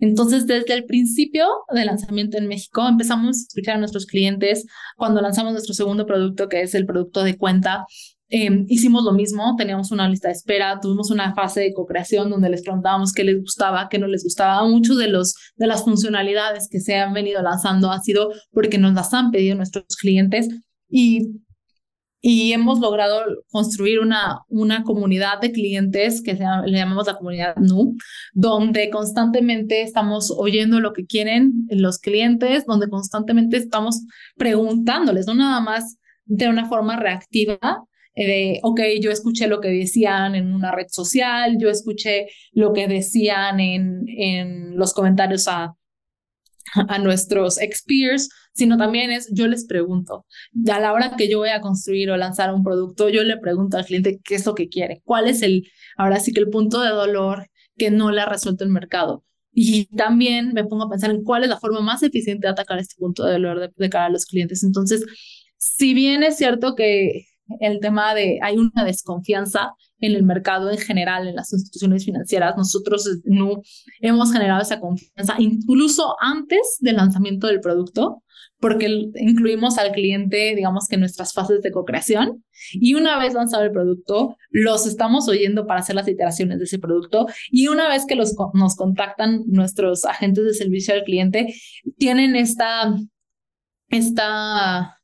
Entonces, 0.01 0.47
desde 0.47 0.75
el 0.75 0.85
principio 0.85 1.47
del 1.73 1.87
lanzamiento 1.87 2.39
en 2.39 2.47
México, 2.47 2.87
empezamos 2.87 3.27
a 3.27 3.41
escuchar 3.49 3.77
a 3.77 3.79
nuestros 3.79 4.07
clientes 4.07 4.67
cuando 4.97 5.21
lanzamos 5.21 5.53
nuestro 5.53 5.75
segundo 5.75 6.07
producto, 6.07 6.49
que 6.49 6.63
es 6.63 6.75
el 6.75 6.87
producto 6.87 7.23
de 7.25 7.37
cuenta. 7.37 7.85
Em, 8.35 8.65
hicimos 8.71 9.05
lo 9.05 9.13
mismo, 9.13 9.57
teníamos 9.59 9.93
una 9.93 10.09
lista 10.09 10.29
de 10.29 10.33
espera, 10.33 10.81
tuvimos 10.81 11.11
una 11.11 11.35
fase 11.35 11.61
de 11.61 11.75
co-creación 11.75 12.31
donde 12.31 12.49
les 12.49 12.63
preguntábamos 12.63 13.13
qué 13.13 13.25
les 13.25 13.39
gustaba, 13.39 13.91
qué 13.91 13.99
no 13.99 14.07
les 14.07 14.25
gustaba. 14.25 14.67
Muchos 14.67 14.97
de, 14.97 15.09
los, 15.09 15.35
de 15.57 15.67
las 15.67 15.85
funcionalidades 15.85 16.67
que 16.71 16.81
se 16.81 16.97
han 16.97 17.13
venido 17.13 17.43
lanzando 17.43 17.91
ha 17.91 18.01
sido 18.01 18.33
porque 18.51 18.79
nos 18.79 18.95
las 18.95 19.13
han 19.13 19.33
pedido 19.33 19.55
nuestros 19.55 19.85
clientes 20.01 20.49
y, 20.89 21.43
y 22.23 22.55
hemos 22.55 22.81
logrado 22.81 23.21
construir 23.51 24.01
una, 24.01 24.39
una 24.49 24.83
comunidad 24.83 25.39
de 25.39 25.53
clientes 25.53 26.23
que 26.23 26.35
se 26.35 26.45
le 26.65 26.79
llamamos 26.79 27.09
la 27.09 27.19
comunidad 27.19 27.57
NU, 27.57 27.99
donde 28.33 28.89
constantemente 28.89 29.83
estamos 29.83 30.33
oyendo 30.35 30.81
lo 30.81 30.95
que 30.95 31.05
quieren 31.05 31.67
los 31.69 31.99
clientes, 31.99 32.65
donde 32.65 32.89
constantemente 32.89 33.59
estamos 33.59 34.07
preguntándoles, 34.39 35.27
no 35.27 35.35
nada 35.35 35.61
más 35.61 35.99
de 36.25 36.49
una 36.49 36.67
forma 36.67 36.97
reactiva, 36.97 37.59
de, 38.15 38.61
ok, 38.63 38.81
yo 39.01 39.11
escuché 39.11 39.47
lo 39.47 39.61
que 39.61 39.69
decían 39.69 40.35
en 40.35 40.55
una 40.55 40.73
red 40.73 40.87
social, 40.89 41.57
yo 41.59 41.71
escuché 41.71 42.29
lo 42.53 42.73
que 42.73 42.89
decían 42.89 43.61
en, 43.61 44.05
en 44.09 44.77
los 44.77 44.93
comentarios 44.95 45.49
a, 45.49 45.75
a 46.89 46.99
nuestros 46.99 47.61
ex 47.61 47.83
peers, 47.83 48.29
sino 48.55 48.77
también 48.77 49.11
es, 49.11 49.29
yo 49.33 49.47
les 49.47 49.67
pregunto, 49.67 50.27
a 50.71 50.81
la 50.81 50.93
hora 50.93 51.17
que 51.17 51.29
yo 51.29 51.39
voy 51.39 51.51
a 51.51 51.61
construir 51.61 52.11
o 52.11 52.17
lanzar 52.17 52.53
un 52.55 52.63
producto, 52.63 53.09
yo 53.09 53.23
le 53.25 53.39
pregunto 53.39 53.77
al 53.77 53.87
cliente 53.87 54.21
qué 54.25 54.35
es 54.37 54.47
lo 54.47 54.55
que 54.55 54.69
quiere, 54.69 55.03
cuál 55.05 55.29
es 55.29 55.43
el, 55.43 55.69
ahora 55.97 56.21
sí 56.21 56.33
que 56.33 56.41
el 56.41 56.51
punto 56.51 56.81
de 56.81 56.91
dolor 56.91 57.47
que 57.77 57.91
no 57.91 58.11
le 58.11 58.21
ha 58.21 58.27
resuelto 58.27 58.65
el 58.65 58.71
mercado. 58.71 59.25
Y 59.55 59.85
también 59.97 60.53
me 60.55 60.65
pongo 60.65 60.85
a 60.85 60.91
pensar 60.91 61.11
en 61.11 61.23
cuál 61.25 61.43
es 61.45 61.51
la 61.51 61.61
forma 61.61 61.81
más 61.81 62.03
eficiente 62.03 62.47
de 62.47 62.53
atacar 62.53 62.79
este 62.79 62.95
punto 62.97 63.25
de 63.25 63.33
dolor 63.33 63.61
de, 63.61 63.71
de 63.77 63.91
cara 63.91 64.07
a 64.07 64.11
los 64.11 64.25
clientes. 64.25 64.63
Entonces, 64.63 65.05
si 65.59 65.93
bien 65.93 66.23
es 66.23 66.39
cierto 66.39 66.75
que 66.75 67.27
el 67.61 67.81
tema 67.81 68.15
de 68.15 68.39
hay 68.43 68.57
una 68.57 68.85
desconfianza 68.85 69.75
en 69.99 70.15
el 70.15 70.23
mercado 70.25 70.71
en 70.71 70.79
general, 70.79 71.29
en 71.29 71.37
las 71.37 71.53
instituciones 71.53 72.05
financieras. 72.05 72.57
Nosotros 72.57 73.09
no 73.25 73.63
hemos 74.01 74.33
generado 74.33 74.61
esa 74.61 74.81
confianza 74.81 75.37
incluso 75.39 76.17
antes 76.21 76.77
del 76.81 76.97
lanzamiento 76.97 77.47
del 77.47 77.61
producto, 77.61 78.23
porque 78.63 79.11
incluimos 79.17 79.77
al 79.77 79.91
cliente, 79.91 80.55
digamos 80.55 80.87
que 80.87 80.95
en 80.95 81.01
nuestras 81.01 81.33
fases 81.33 81.63
de 81.63 81.73
co-creación. 81.73 82.45
Y 82.73 82.95
una 82.95 83.19
vez 83.19 83.35
lanzado 83.35 83.65
el 83.65 83.73
producto, 83.73 84.37
los 84.51 84.87
estamos 84.87 85.29
oyendo 85.29 85.67
para 85.67 85.81
hacer 85.81 85.97
las 85.97 86.07
iteraciones 86.07 86.59
de 86.59 86.65
ese 86.65 86.79
producto. 86.79 87.27
Y 87.51 87.67
una 87.67 87.89
vez 87.89 88.07
que 88.07 88.15
los, 88.15 88.37
nos 88.55 88.77
contactan 88.77 89.43
nuestros 89.47 90.05
agentes 90.05 90.45
de 90.45 90.55
servicio 90.55 90.95
al 90.95 91.03
cliente, 91.03 91.53
tienen 91.99 92.37
esta, 92.37 92.95
esta 93.89 95.02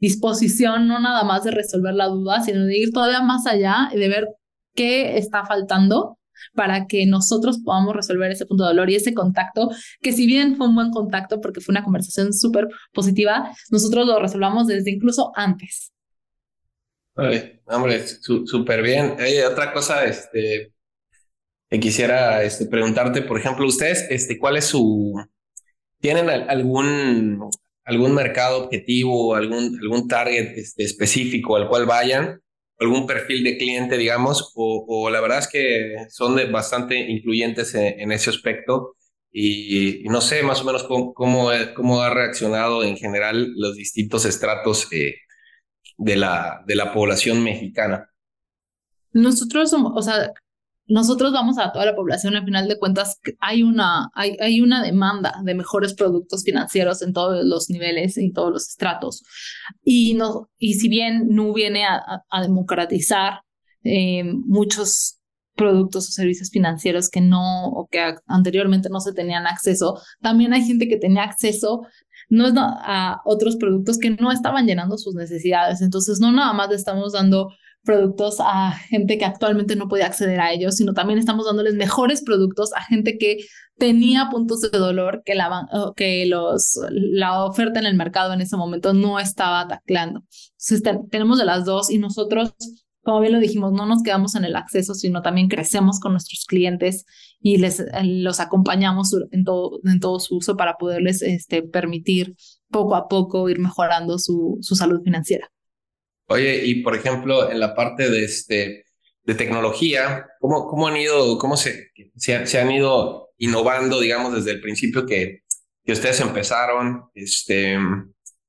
disposición 0.00 0.88
no 0.88 0.98
nada 0.98 1.24
más 1.24 1.44
de 1.44 1.50
resolver 1.50 1.94
la 1.94 2.06
duda, 2.06 2.42
sino 2.42 2.64
de 2.64 2.76
ir 2.76 2.90
todavía 2.90 3.22
más 3.22 3.46
allá 3.46 3.90
y 3.92 3.98
de 3.98 4.08
ver 4.08 4.28
qué 4.74 5.18
está 5.18 5.44
faltando 5.44 6.18
para 6.54 6.86
que 6.86 7.06
nosotros 7.06 7.60
podamos 7.64 7.94
resolver 7.94 8.30
ese 8.30 8.46
punto 8.46 8.64
de 8.64 8.70
dolor 8.70 8.90
y 8.90 8.96
ese 8.96 9.14
contacto, 9.14 9.70
que 10.00 10.12
si 10.12 10.26
bien 10.26 10.56
fue 10.56 10.68
un 10.68 10.74
buen 10.74 10.90
contacto 10.90 11.40
porque 11.40 11.60
fue 11.60 11.72
una 11.72 11.84
conversación 11.84 12.32
súper 12.32 12.68
positiva, 12.92 13.50
nosotros 13.70 14.06
lo 14.06 14.18
resolvamos 14.18 14.66
desde 14.66 14.90
incluso 14.90 15.32
antes. 15.34 15.92
hombre, 17.66 18.06
súper 18.06 18.82
bien. 18.82 19.16
otra 19.50 19.72
cosa, 19.72 20.04
este, 20.04 20.72
que 21.68 21.80
quisiera 21.80 22.42
este, 22.42 22.66
preguntarte, 22.66 23.22
por 23.22 23.38
ejemplo, 23.38 23.66
ustedes, 23.66 24.06
este, 24.08 24.38
¿cuál 24.38 24.56
es 24.56 24.64
su, 24.64 25.14
tienen 26.00 26.30
algún 26.30 27.50
algún 27.90 28.14
mercado 28.14 28.64
objetivo, 28.64 29.34
algún, 29.34 29.78
algún 29.80 30.08
target 30.08 30.56
este, 30.56 30.84
específico 30.84 31.56
al 31.56 31.68
cual 31.68 31.86
vayan, 31.86 32.40
algún 32.78 33.06
perfil 33.06 33.44
de 33.44 33.58
cliente, 33.58 33.98
digamos, 33.98 34.52
o, 34.54 35.10
la 35.10 35.20
verdad 35.20 35.40
es 35.40 35.48
que 35.48 35.96
son 36.08 36.36
bastante 36.50 36.96
incluyentes 36.98 37.74
en, 37.74 38.10
ese 38.12 38.30
aspecto. 38.30 38.96
Y, 39.32 40.04
no 40.08 40.20
sé 40.20 40.42
más 40.42 40.62
o 40.62 40.64
menos 40.64 40.84
cómo, 40.84 41.12
cómo, 41.14 42.00
ha 42.00 42.10
reaccionado 42.10 42.82
en 42.82 42.96
general 42.96 43.52
los 43.56 43.76
distintos 43.76 44.24
estratos 44.24 44.88
eh, 44.92 45.16
de, 45.98 46.16
la, 46.16 46.62
de 46.66 46.74
la 46.74 46.92
población 46.92 47.44
mexicana. 47.44 48.10
Nosotros 49.12 49.70
somos, 49.70 49.92
o 49.94 50.02
sea, 50.02 50.32
nosotros 50.90 51.32
vamos 51.32 51.56
a 51.58 51.70
toda 51.72 51.86
la 51.86 51.94
población, 51.94 52.34
al 52.34 52.44
final 52.44 52.66
de 52.66 52.78
cuentas 52.78 53.20
hay 53.38 53.62
una, 53.62 54.10
hay, 54.12 54.36
hay 54.40 54.60
una 54.60 54.82
demanda 54.82 55.40
de 55.44 55.54
mejores 55.54 55.94
productos 55.94 56.42
financieros 56.42 57.00
en 57.02 57.12
todos 57.12 57.44
los 57.44 57.70
niveles, 57.70 58.18
en 58.18 58.32
todos 58.32 58.52
los 58.52 58.68
estratos. 58.68 59.22
Y, 59.84 60.14
no, 60.14 60.50
y 60.58 60.74
si 60.74 60.88
bien 60.88 61.28
no 61.28 61.52
viene 61.52 61.86
a, 61.86 62.02
a, 62.28 62.42
democratizar 62.42 63.42
eh, 63.84 64.24
muchos 64.24 65.20
productos 65.54 66.08
o 66.08 66.12
servicios 66.12 66.50
financieros 66.50 67.08
que 67.08 67.20
no 67.20 67.66
o 67.68 67.86
que 67.88 68.16
anteriormente 68.26 68.88
no 68.90 68.98
se 68.98 69.12
tenían 69.12 69.46
acceso, 69.46 70.00
también 70.20 70.52
hay 70.52 70.64
gente 70.64 70.88
que 70.88 70.96
tenía 70.96 71.22
acceso 71.22 71.82
no 72.30 72.46
a 72.56 73.20
otros 73.24 73.56
productos 73.56 73.98
que 73.98 74.10
no 74.10 74.32
estaban 74.32 74.66
llenando 74.66 74.96
sus 74.98 75.14
necesidades. 75.14 75.82
Entonces, 75.82 76.20
no 76.20 76.32
nada 76.32 76.52
más 76.52 76.68
le 76.68 76.76
estamos 76.76 77.12
dando 77.12 77.50
productos 77.82 78.36
a 78.40 78.72
gente 78.72 79.18
que 79.18 79.24
actualmente 79.24 79.76
no 79.76 79.88
podía 79.88 80.06
acceder 80.06 80.40
a 80.40 80.52
ellos, 80.52 80.76
sino 80.76 80.92
también 80.92 81.18
estamos 81.18 81.46
dándoles 81.46 81.74
mejores 81.74 82.22
productos 82.22 82.72
a 82.74 82.82
gente 82.82 83.18
que 83.18 83.38
tenía 83.78 84.28
puntos 84.30 84.60
de 84.60 84.78
dolor 84.78 85.22
que 85.24 85.34
la, 85.34 85.66
que 85.96 86.26
los, 86.26 86.78
la 86.90 87.44
oferta 87.44 87.80
en 87.80 87.86
el 87.86 87.96
mercado 87.96 88.32
en 88.32 88.42
ese 88.42 88.56
momento 88.56 88.92
no 88.92 89.18
estaba 89.18 89.66
tacleando. 89.66 90.22
Entonces 90.58 90.82
tenemos 91.10 91.38
de 91.38 91.46
las 91.46 91.64
dos 91.64 91.90
y 91.90 91.98
nosotros 91.98 92.54
como 93.02 93.20
bien 93.20 93.32
lo 93.32 93.40
dijimos, 93.40 93.72
no 93.72 93.86
nos 93.86 94.02
quedamos 94.02 94.34
en 94.34 94.44
el 94.44 94.56
acceso, 94.56 94.94
sino 94.94 95.22
también 95.22 95.48
crecemos 95.48 96.00
con 96.00 96.12
nuestros 96.12 96.44
clientes 96.46 97.06
y 97.40 97.56
les 97.56 97.82
los 98.02 98.40
acompañamos 98.40 99.14
en 99.30 99.44
todo, 99.44 99.80
en 99.84 100.00
todo 100.00 100.20
su 100.20 100.36
uso 100.36 100.56
para 100.56 100.76
poderles 100.76 101.22
este, 101.22 101.62
permitir 101.62 102.36
poco 102.68 102.94
a 102.94 103.08
poco 103.08 103.48
ir 103.48 103.58
mejorando 103.58 104.18
su, 104.18 104.58
su 104.60 104.74
salud 104.74 105.00
financiera. 105.02 105.50
Oye, 106.30 106.64
y 106.64 106.76
por 106.76 106.94
ejemplo, 106.94 107.50
en 107.50 107.58
la 107.58 107.74
parte 107.74 108.08
de, 108.08 108.24
este, 108.24 108.84
de 109.24 109.34
tecnología, 109.34 110.28
¿cómo, 110.38 110.68
cómo 110.68 110.86
han 110.86 110.96
ido, 110.96 111.36
cómo 111.38 111.56
se, 111.56 111.90
se, 112.16 112.60
han 112.60 112.70
ido 112.70 113.30
innovando, 113.36 113.98
digamos, 113.98 114.32
desde 114.32 114.52
el 114.52 114.60
principio 114.60 115.04
que, 115.06 115.42
que 115.84 115.90
ustedes 115.90 116.20
empezaron 116.20 117.10
este, 117.16 117.76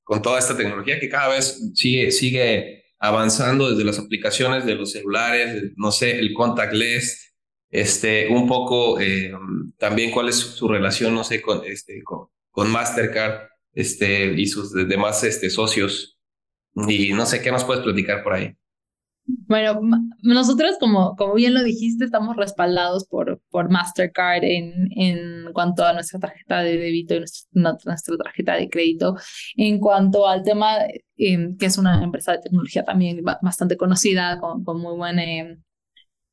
con 0.04 0.22
toda 0.22 0.38
esta 0.38 0.56
tecnología 0.56 1.00
que 1.00 1.08
cada 1.08 1.34
vez 1.34 1.72
sigue, 1.74 2.12
sigue 2.12 2.84
avanzando 3.00 3.68
desde 3.68 3.82
las 3.82 3.98
aplicaciones 3.98 4.64
de 4.64 4.76
los 4.76 4.92
celulares, 4.92 5.72
no 5.74 5.90
sé, 5.90 6.20
el 6.20 6.34
contactless, 6.34 7.34
este, 7.68 8.28
un 8.28 8.46
poco 8.46 9.00
eh, 9.00 9.32
también 9.76 10.12
cuál 10.12 10.28
es 10.28 10.36
su, 10.36 10.68
relación, 10.68 11.16
no 11.16 11.24
sé, 11.24 11.42
con, 11.42 11.64
este, 11.64 12.00
con, 12.04 12.28
con 12.52 12.70
Mastercard 12.70 13.48
este, 13.72 14.34
y 14.36 14.46
sus 14.46 14.72
demás 14.72 15.24
este, 15.24 15.50
socios 15.50 16.11
y 16.74 17.12
no 17.12 17.26
sé 17.26 17.42
qué 17.42 17.50
nos 17.50 17.64
puedes 17.64 17.82
platicar 17.82 18.22
por 18.22 18.34
ahí. 18.34 18.56
Bueno, 19.24 19.80
nosotros, 20.22 20.76
como, 20.80 21.14
como 21.14 21.34
bien 21.34 21.54
lo 21.54 21.62
dijiste, 21.62 22.04
estamos 22.04 22.36
respaldados 22.36 23.06
por, 23.06 23.40
por 23.50 23.70
Mastercard 23.70 24.42
en, 24.42 24.88
en 24.96 25.52
cuanto 25.52 25.84
a 25.84 25.92
nuestra 25.92 26.18
tarjeta 26.18 26.60
de 26.62 26.76
débito 26.76 27.14
y 27.14 27.20
nuestra, 27.52 28.16
tarjeta 28.22 28.54
de 28.54 28.68
crédito. 28.68 29.16
En 29.56 29.78
cuanto 29.78 30.26
al 30.26 30.42
tema, 30.42 30.78
em, 31.16 31.56
que 31.56 31.66
es 31.66 31.78
una 31.78 32.02
empresa 32.02 32.32
de 32.32 32.38
tecnología 32.38 32.84
también 32.84 33.22
bastante 33.42 33.76
conocida, 33.76 34.40
con, 34.40 34.64
con 34.64 34.80
muy 34.80 34.96
buen... 34.96 35.18
Em, 35.18 35.62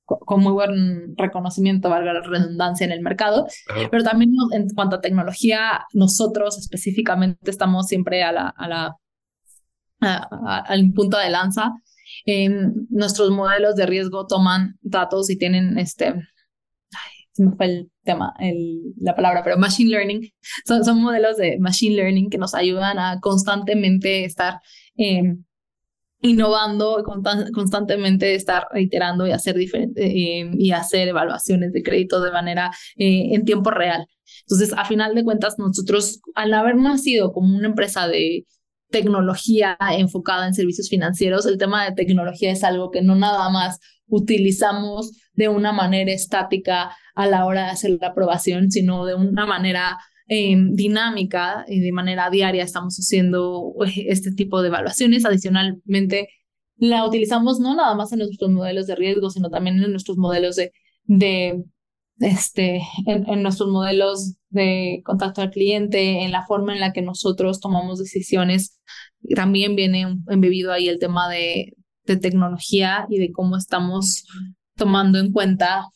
con 0.06 0.42
muy 0.42 0.54
buen 0.54 1.16
reconocimiento, 1.18 1.88
valga 1.88 2.14
la 2.14 2.22
redundancia, 2.22 2.84
en 2.84 2.92
el 2.92 3.02
mercado, 3.02 3.46
pero 3.92 4.04
también 4.04 4.32
en 4.54 4.68
cuanto 4.70 4.96
a 4.96 5.02
tecnología, 5.02 5.86
nosotros 5.94 6.58
específicamente 6.58 7.52
estamos 7.52 7.86
siempre 7.86 8.24
a 8.24 8.32
la, 8.32 8.48
a 8.48 8.68
la 8.68 8.98
al 10.02 10.92
punto 10.94 11.18
de 11.18 11.30
lanza. 11.30 11.74
nuestros 12.90 13.32
modelos 13.32 13.76
de 13.76 13.86
riesgo 13.86 14.28
toman 14.28 14.78
datos 14.82 15.30
y 15.30 15.38
tienen 15.38 15.78
este, 15.78 16.08
ay, 16.08 17.28
se 17.32 17.44
me 17.44 17.56
fue 17.56 17.66
el 17.66 17.92
tema, 18.04 18.34
el, 18.40 18.94
la 18.98 19.16
palabra, 19.16 19.44
pero 19.44 19.58
machine 19.58 19.92
learning, 19.92 20.32
son, 20.66 20.84
son 20.84 21.02
modelos 21.02 21.38
de 21.38 21.58
machine 21.60 21.96
learning 21.96 22.30
que 22.30 22.38
nos 22.38 22.56
ayudan 22.56 23.00
a 23.00 23.20
constantemente 23.20 24.26
estar 24.26 24.60
em, 24.96 25.44
innovando, 26.22 27.04
constantemente 27.54 28.36
estar 28.36 28.68
reiterando 28.72 29.26
y 29.26 29.32
hacer 29.32 29.56
diferente, 29.56 30.02
em, 30.40 30.54
y 30.58 30.72
hacer 30.72 31.08
evaluaciones 31.08 31.72
de 31.72 31.84
crédito 31.84 32.22
de 32.22 32.32
manera 32.32 32.72
eh, 32.98 33.30
en 33.34 33.46
tiempo 33.46 33.72
real. 33.72 34.06
Entonces, 34.42 34.74
a 34.78 34.86
final 34.86 35.16
de 35.16 35.24
cuentas, 35.24 35.58
nosotros, 35.58 36.22
al 36.36 36.54
haber 36.54 36.76
nacido 36.76 37.32
como 37.32 37.56
una 37.56 37.68
empresa 37.68 38.08
de 38.08 38.46
tecnología 38.90 39.78
enfocada 39.98 40.48
en 40.48 40.54
servicios 40.54 40.90
financieros. 40.90 41.46
El 41.46 41.58
tema 41.58 41.86
de 41.86 41.96
tecnología 41.96 42.52
es 42.52 42.64
algo 42.64 42.92
que 42.92 43.02
no 43.02 43.16
nada 43.16 43.50
más 43.50 43.80
utilizamos 44.08 45.12
de 45.34 45.50
una 45.50 45.72
manera 45.72 46.12
estática 46.12 46.92
a 47.16 47.28
la 47.28 47.46
hora 47.46 47.66
de 47.66 47.72
hacer 47.72 47.98
la 48.02 48.08
aprobación, 48.08 48.72
sino 48.72 49.06
de 49.06 49.16
una 49.16 49.46
manera 49.46 49.98
em, 50.28 50.74
dinámica 50.76 51.66
y 51.68 51.80
de 51.80 51.92
manera 51.92 52.30
diaria 52.30 52.64
estamos 52.64 52.96
haciendo 52.96 53.74
eh, 53.86 54.06
este 54.10 54.32
tipo 54.32 54.62
de 54.62 54.70
evaluaciones. 54.70 55.26
Adicionalmente, 55.26 56.30
la 56.78 57.06
utilizamos 57.06 57.60
no 57.60 57.76
nada 57.76 57.94
más 57.96 58.12
en 58.14 58.20
nuestros 58.20 58.50
modelos 58.50 58.88
de 58.88 58.96
riesgo, 58.96 59.30
sino 59.30 59.50
también 59.50 59.82
en 59.84 59.92
nuestros 59.92 60.18
modelos 60.18 60.56
de, 60.56 60.72
de 61.06 61.64
este, 62.20 62.82
en, 63.06 63.42
nuestros 63.42 63.70
modelos 63.70 64.36
de 64.50 65.02
contacto 65.06 65.42
al 65.42 65.52
cliente, 65.52 66.24
en 66.24 66.32
la 66.32 66.46
forma 66.46 66.74
en 66.74 66.80
la 66.80 66.94
que 66.94 67.02
nosotros 67.02 67.60
tomamos 67.60 68.00
decisiones. 68.00 68.80
También 69.36 69.76
viene 69.76 70.18
embebido 70.28 70.72
ahí 70.72 70.88
el 70.88 71.00
tema 71.00 71.30
de, 71.30 71.74
de 72.06 72.18
tecnología 72.18 73.06
y 73.10 73.20
de 73.20 73.32
cómo 73.32 73.58
estamos 73.58 74.26
tomando 74.76 75.20
en 75.20 75.32
cuenta 75.32 75.88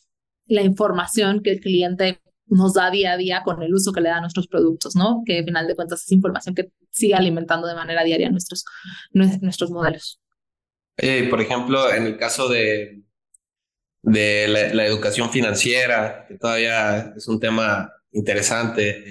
la 0.46 0.62
información 0.62 1.42
que 1.42 1.52
el 1.52 1.60
cliente 1.60 2.20
nos 2.46 2.74
da 2.74 2.90
día 2.90 3.12
a 3.12 3.16
día 3.16 3.42
con 3.42 3.62
el 3.62 3.72
uso 3.72 3.92
que 3.92 4.00
le 4.00 4.10
da 4.10 4.18
a 4.18 4.20
nuestros 4.20 4.46
productos, 4.46 4.94
¿no? 4.94 5.22
Que 5.24 5.38
al 5.38 5.44
final 5.44 5.66
de 5.66 5.74
cuentas 5.74 6.02
es 6.02 6.12
información 6.12 6.54
que 6.54 6.70
sigue 6.90 7.14
alimentando 7.14 7.66
de 7.66 7.74
manera 7.74 8.04
diaria 8.04 8.30
nuestros, 8.30 8.64
nuestros 9.12 9.70
modelos. 9.70 10.20
Eh, 10.96 11.28
por 11.28 11.40
ejemplo, 11.40 11.92
en 11.92 12.06
el 12.06 12.16
caso 12.18 12.48
de, 12.48 13.03
de 14.04 14.70
la, 14.72 14.86
educación 14.86 15.30
financiera, 15.30 16.26
que 16.28 16.36
todavía 16.36 17.14
es 17.16 17.26
un 17.26 17.40
tema 17.40 17.90
interesante, 18.12 19.02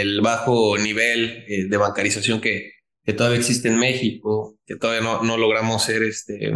el, 0.00 0.20
bajo 0.22 0.76
nivel 0.78 1.44
eh, 1.46 1.66
de 1.68 1.76
bancarización 1.76 2.40
que, 2.40 2.72
que, 3.04 3.12
todavía 3.12 3.38
existe 3.38 3.68
en 3.68 3.78
México, 3.78 4.58
que 4.66 4.76
todavía 4.76 5.02
no, 5.02 5.22
no 5.22 5.36
logramos 5.36 5.84
ser 5.84 6.02
este, 6.02 6.52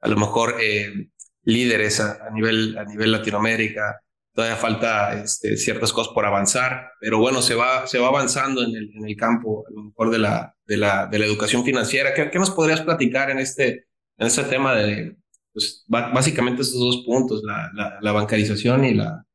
a 0.00 0.08
lo 0.08 0.16
mejor 0.16 0.56
eh, 0.60 1.08
líderes 1.44 2.00
a, 2.00 2.30
nivel, 2.34 2.76
a 2.76 2.84
nivel 2.84 3.12
Latinoamérica. 3.12 4.00
Todavía 4.32 4.56
falta 4.56 5.22
este, 5.22 5.56
ciertas 5.56 5.92
cosas 5.92 6.12
por 6.12 6.24
avanzar, 6.24 6.92
pero 7.00 7.18
bueno, 7.18 7.42
se 7.42 7.54
va, 7.54 7.86
se 7.86 7.98
va 7.98 8.08
avanzando 8.08 8.62
en 8.62 8.76
el, 8.76 8.90
en 8.94 9.08
el 9.08 9.16
campo, 9.16 9.64
a 9.68 9.72
lo 9.72 9.84
mejor 9.84 10.10
de 10.10 10.18
la, 10.18 10.56
de 10.66 10.76
la, 10.76 11.06
de 11.06 11.18
la 11.18 11.26
educación 11.26 11.64
financiera. 11.64 12.12
¿Qué, 12.14 12.30
¿Qué, 12.30 12.38
nos 12.38 12.50
podrías 12.50 12.80
platicar 12.80 13.30
en 13.30 13.38
este, 13.38 13.86
en 14.18 14.26
este 14.26 14.44
tema 14.44 14.74
de, 14.74 15.16
pues 15.52 15.84
básicamente 15.88 16.62
esos 16.62 16.78
dos 16.78 17.04
puntos, 17.04 17.42
la, 17.42 17.98
la, 18.00 18.12
bancarización 18.12 18.84
y 18.84 18.94
la, 18.94 19.26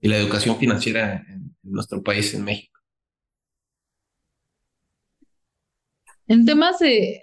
y 0.00 0.08
la 0.08 0.18
educación 0.18 0.56
financiera 0.56 1.24
en, 1.28 1.56
nuestro 1.62 2.02
país, 2.02 2.34
en 2.34 2.44
México. 2.44 2.78
En 6.26 6.44
temas 6.44 6.78
de... 6.78 7.22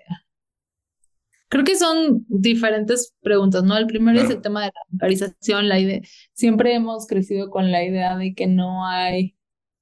Creo 1.50 1.64
que 1.64 1.76
son 1.76 2.26
diferentes 2.28 3.14
preguntas, 3.22 3.64
¿no? 3.64 3.76
El 3.76 3.88
primero 3.88 4.22
es 4.22 4.30
el 4.30 4.42
tema 4.42 4.62
de 4.62 4.68
la 4.68 4.82
bancarización, 4.92 5.68
la 5.68 5.80
idea, 5.80 6.02
siempre 6.34 6.76
hemos 6.76 7.08
crecido 7.08 7.50
con 7.50 7.72
la 7.72 7.84
idea 7.84 8.18
de 8.18 8.36
que 8.36 8.46
no 8.46 8.86
hay 8.86 9.36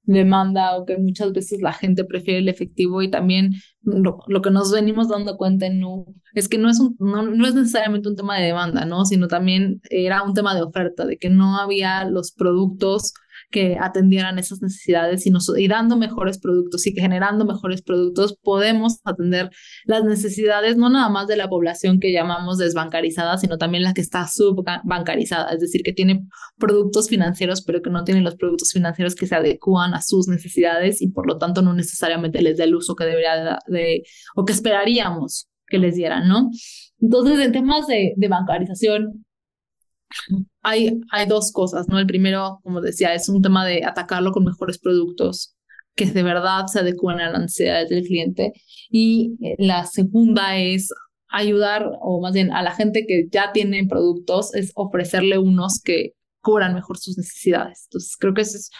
demanda 0.08 0.76
o 0.76 0.86
que 0.86 0.96
muchas 0.96 1.32
veces 1.32 1.60
la 1.60 1.72
gente 1.72 2.02
prefiere 2.04 2.40
el 2.40 2.48
efectivo 2.48 3.02
y 3.02 3.10
también 3.10 3.52
lo, 3.82 4.18
que 4.42 4.50
nos 4.50 4.72
venimos 4.72 5.08
dando 5.08 5.36
cuenta 5.36 5.68
no, 5.68 6.06
es 6.34 6.48
que 6.48 6.56
no 6.56 6.70
es, 6.70 6.80
un, 6.80 6.96
no, 6.98 7.22
no, 7.22 7.46
es 7.46 7.54
necesariamente 7.54 8.08
un 8.08 8.16
tema 8.16 8.38
de 8.38 8.46
demanda, 8.46 8.86
¿no? 8.86 9.04
sino 9.04 9.28
también 9.28 9.82
era 9.90 10.22
un 10.22 10.32
tema 10.32 10.54
de 10.54 10.62
oferta, 10.62 11.04
de 11.04 11.18
que 11.18 11.28
no 11.28 11.58
había 11.58 12.04
los 12.06 12.32
productos 12.32 13.12
que 13.50 13.78
atendieran 13.80 14.38
esas 14.38 14.60
necesidades 14.60 15.26
y, 15.26 15.32
y 15.56 15.68
dando 15.68 15.96
mejores 15.96 16.38
productos 16.38 16.86
y 16.86 16.94
que 16.94 17.00
generando 17.00 17.44
mejores 17.44 17.82
productos 17.82 18.36
podemos 18.42 19.00
atender 19.04 19.50
las 19.84 20.04
necesidades 20.04 20.76
no 20.76 20.90
nada 20.90 21.08
más 21.08 21.26
de 21.26 21.36
la 21.36 21.48
población 21.48 21.98
que 22.00 22.12
llamamos 22.12 22.58
desbancarizada, 22.58 23.38
sino 23.38 23.58
también 23.58 23.82
la 23.82 23.94
que 23.94 24.00
está 24.00 24.26
subbancarizada, 24.28 25.50
es 25.52 25.60
decir, 25.60 25.82
que 25.82 25.92
tiene 25.92 26.26
productos 26.58 27.08
financieros 27.08 27.62
pero 27.62 27.82
que 27.82 27.90
no 27.90 28.04
tiene 28.04 28.20
los 28.20 28.36
productos 28.36 28.72
financieros 28.72 29.14
que 29.14 29.26
se 29.26 29.34
adecúan 29.34 29.94
a 29.94 30.02
sus 30.02 30.28
necesidades 30.28 31.00
y 31.02 31.08
por 31.08 31.26
lo 31.26 31.38
tanto 31.38 31.62
no 31.62 31.74
necesariamente 31.74 32.42
les 32.42 32.58
da 32.58 32.64
el 32.64 32.74
uso 32.74 32.94
que 32.94 33.04
debería 33.04 33.58
de, 33.66 34.02
o 34.36 34.44
que 34.44 34.52
esperaríamos 34.52 35.48
que 35.66 35.78
les 35.78 35.94
dieran, 35.94 36.28
¿no? 36.28 36.50
Entonces, 37.00 37.38
en 37.38 37.52
temas 37.52 37.86
de, 37.86 38.14
de 38.16 38.28
bancarización, 38.28 39.24
hay, 40.62 41.00
hay 41.10 41.26
dos 41.26 41.52
cosas, 41.52 41.88
¿no? 41.88 41.98
El 41.98 42.06
primero, 42.06 42.60
como 42.62 42.80
decía, 42.80 43.14
es 43.14 43.28
un 43.28 43.42
tema 43.42 43.66
de 43.66 43.84
atacarlo 43.84 44.32
con 44.32 44.44
mejores 44.44 44.78
productos 44.78 45.54
que 45.94 46.06
de 46.06 46.22
verdad 46.22 46.66
se 46.66 46.78
adecúen 46.80 47.20
a 47.20 47.30
las 47.30 47.40
necesidades 47.40 47.88
del 47.88 48.04
cliente. 48.04 48.52
Y 48.88 49.36
eh, 49.42 49.56
la 49.58 49.84
segunda 49.84 50.56
es 50.56 50.90
ayudar, 51.28 51.90
o 52.00 52.20
más 52.22 52.32
bien 52.32 52.52
a 52.52 52.62
la 52.62 52.74
gente 52.74 53.04
que 53.06 53.26
ya 53.30 53.52
tiene 53.52 53.86
productos, 53.86 54.54
es 54.54 54.72
ofrecerle 54.74 55.38
unos 55.38 55.80
que 55.82 56.14
cubran 56.40 56.74
mejor 56.74 56.98
sus 56.98 57.18
necesidades. 57.18 57.86
Entonces, 57.88 58.16
creo 58.18 58.32
que 58.32 58.42
eso 58.42 58.56
es 58.56 58.70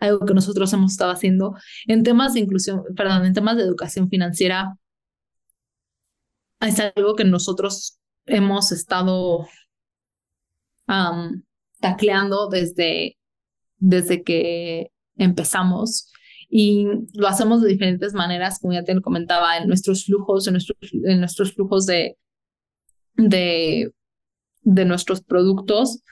algo 0.00 0.24
que 0.24 0.34
nosotros 0.34 0.72
hemos 0.72 0.92
estado 0.92 1.10
haciendo. 1.10 1.54
En 1.86 2.02
temas 2.04 2.34
de 2.34 2.40
inclusión, 2.40 2.82
perdón, 2.96 3.26
en 3.26 3.34
temas 3.34 3.56
de 3.56 3.64
educación 3.64 4.08
financiera, 4.08 4.76
es 6.60 6.80
algo 6.80 7.14
que 7.14 7.24
nosotros 7.24 7.98
hemos 8.26 8.72
estado 8.72 9.46
tacleando 11.80 12.48
desde, 12.48 13.18
desde 13.78 14.22
que 14.22 14.90
empezamos 15.16 16.10
y 16.50 16.86
lo 17.12 17.28
hacemos 17.28 17.60
de 17.60 17.68
diferentes 17.68 18.14
maneras, 18.14 18.58
como 18.58 18.72
ya 18.72 18.84
te 18.84 18.98
comentaba, 19.02 19.58
en 19.58 19.68
nuestros 19.68 20.06
flujos, 20.06 20.46
en 20.46 20.54
nuestros, 20.54 20.78
en 21.04 21.20
nuestros 21.20 21.54
flujos 21.54 21.84
de, 21.84 22.16
de, 23.16 23.92
de 24.62 24.84
nuestros 24.86 25.20
productos. 25.20 26.02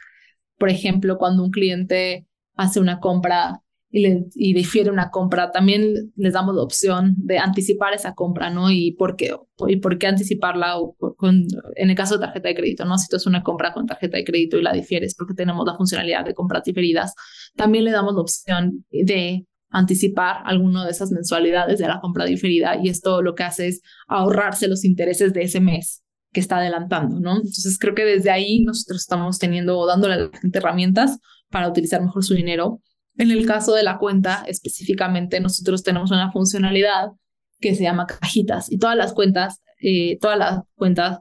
Por 0.59 0.69
ejemplo, 0.69 1.17
cuando 1.17 1.43
un 1.43 1.51
cliente 1.51 2.27
hace 2.55 2.81
una 2.81 3.01
compra 3.01 3.63
y, 3.91 4.55
difiere 4.55 4.91
una 4.91 5.11
compra, 5.11 5.53
también 5.53 6.13
les 6.17 6.33
damos 6.33 6.55
la 6.55 6.63
opción 6.63 7.15
de 7.19 7.39
anticipar 7.39 7.95
esa 7.95 8.15
compra, 8.15 8.51
¿no? 8.51 8.71
Y 8.71 8.93
por 8.93 9.17
qué, 9.17 9.35
y 9.69 9.77
por 9.77 9.99
qué 9.99 10.09
anticiparla 10.09 10.79
o 10.79 10.95
con, 11.17 11.47
en 11.77 11.91
el 11.91 11.97
caso 11.97 12.19
de 12.19 12.27
tarjeta 12.27 12.49
de 12.49 12.55
crédito, 12.55 12.85
¿no? 12.85 12.99
Si 12.99 13.09
tú 13.09 13.17
es 13.17 13.27
una 13.27 13.43
compra 13.43 13.73
con 13.73 13.87
tarjeta 13.87 14.17
de 14.17 14.25
crédito 14.25 14.59
y 14.59 14.63
la 14.63 14.73
difieres 14.73 15.15
porque 15.17 15.35
tenemos 15.35 15.65
la 15.67 15.77
funcionalidad 15.77 16.25
de 16.25 16.35
compras 16.35 16.65
diferidas, 16.65 17.15
también 17.55 17.85
le 17.85 17.93
damos 17.93 18.15
la 18.15 18.21
opción 18.21 18.85
de 18.91 19.47
anticipar 19.71 20.39
alguna 20.45 20.85
de 20.85 20.91
esas 20.91 21.11
mensualidades 21.11 21.79
de 21.79 21.89
la 21.89 22.01
compra 22.01 22.25
diferida 22.25 22.77
y 22.83 22.89
esto 22.89 23.23
lo 23.23 23.35
que 23.35 23.45
hace 23.45 23.69
es 23.69 23.83
ahorrarse 24.07 24.69
los 24.69 24.85
intereses 24.85 25.33
de 25.33 25.43
ese 25.43 25.61
mes 25.61 26.03
que 26.33 26.41
está 26.41 26.59
adelantando, 26.59 27.19
¿no? 27.21 27.37
Entonces 27.37 27.79
creo 27.79 27.95
que 27.95 28.05
desde 28.05 28.31
ahí 28.31 28.63
nosotros 28.63 29.01
estamos 29.01 29.39
teniendo 29.39 29.79
o 29.79 29.87
dándole 29.87 30.15
a 30.15 30.19
la 30.19 30.31
gente 30.39 30.59
herramientas 30.59 31.19
para 31.51 31.69
utilizar 31.69 32.03
mejor 32.03 32.25
su 32.25 32.35
dinero 32.35 32.81
en 33.19 33.31
el 33.31 33.47
caso 33.47 33.75
de 33.75 33.83
la 33.83 33.99
cuenta, 33.99 34.45
específicamente, 34.47 35.41
nosotros 35.41 35.83
tenemos 35.83 36.11
una 36.11 36.33
funcionalidad 36.33 37.13
que 37.61 37.75
se 37.75 37.85
llama 37.85 38.07
cajitas 38.07 38.71
y 38.71 38.79
todas 38.79 38.97
las 38.97 39.13
cuentas, 39.13 39.63
eh, 39.81 40.19
todas 40.21 40.39
las 40.39 40.61
cuentas 40.75 41.19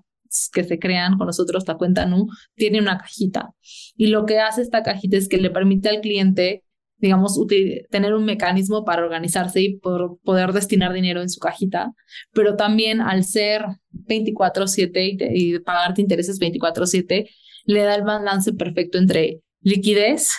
que 0.52 0.66
se 0.66 0.80
crean 0.80 1.18
con 1.18 1.28
nosotros, 1.28 1.64
la 1.68 1.78
cuenta 1.78 2.06
NU, 2.06 2.28
tiene 2.56 2.80
una 2.80 2.98
cajita. 2.98 3.52
Y 3.96 4.08
lo 4.08 4.26
que 4.26 4.40
hace 4.40 4.62
esta 4.62 4.84
cajita 4.84 5.16
es 5.16 5.30
que 5.30 5.38
le 5.38 5.50
permite 5.50 5.88
al 5.88 6.02
cliente, 6.02 6.64
digamos, 6.98 7.40
tener 7.90 8.14
un 8.14 8.26
mecanismo 8.26 8.84
para 8.84 9.04
organizarse 9.04 9.62
y 9.62 9.78
poder 9.78 10.52
destinar 10.52 10.92
dinero 10.92 11.22
en 11.22 11.30
su 11.30 11.40
cajita, 11.40 11.94
pero 12.34 12.58
también 12.58 13.00
al 13.00 13.24
ser 13.24 13.66
24/7 13.92 15.18
y, 15.34 15.54
y 15.54 15.60
pagarte 15.60 16.02
intereses 16.02 16.40
24/7, 16.40 17.30
le 17.66 17.84
da 17.84 17.96
el 17.96 18.04
balance 18.04 18.52
perfecto 18.52 18.98
entre 18.98 19.40
liquidez 19.62 20.32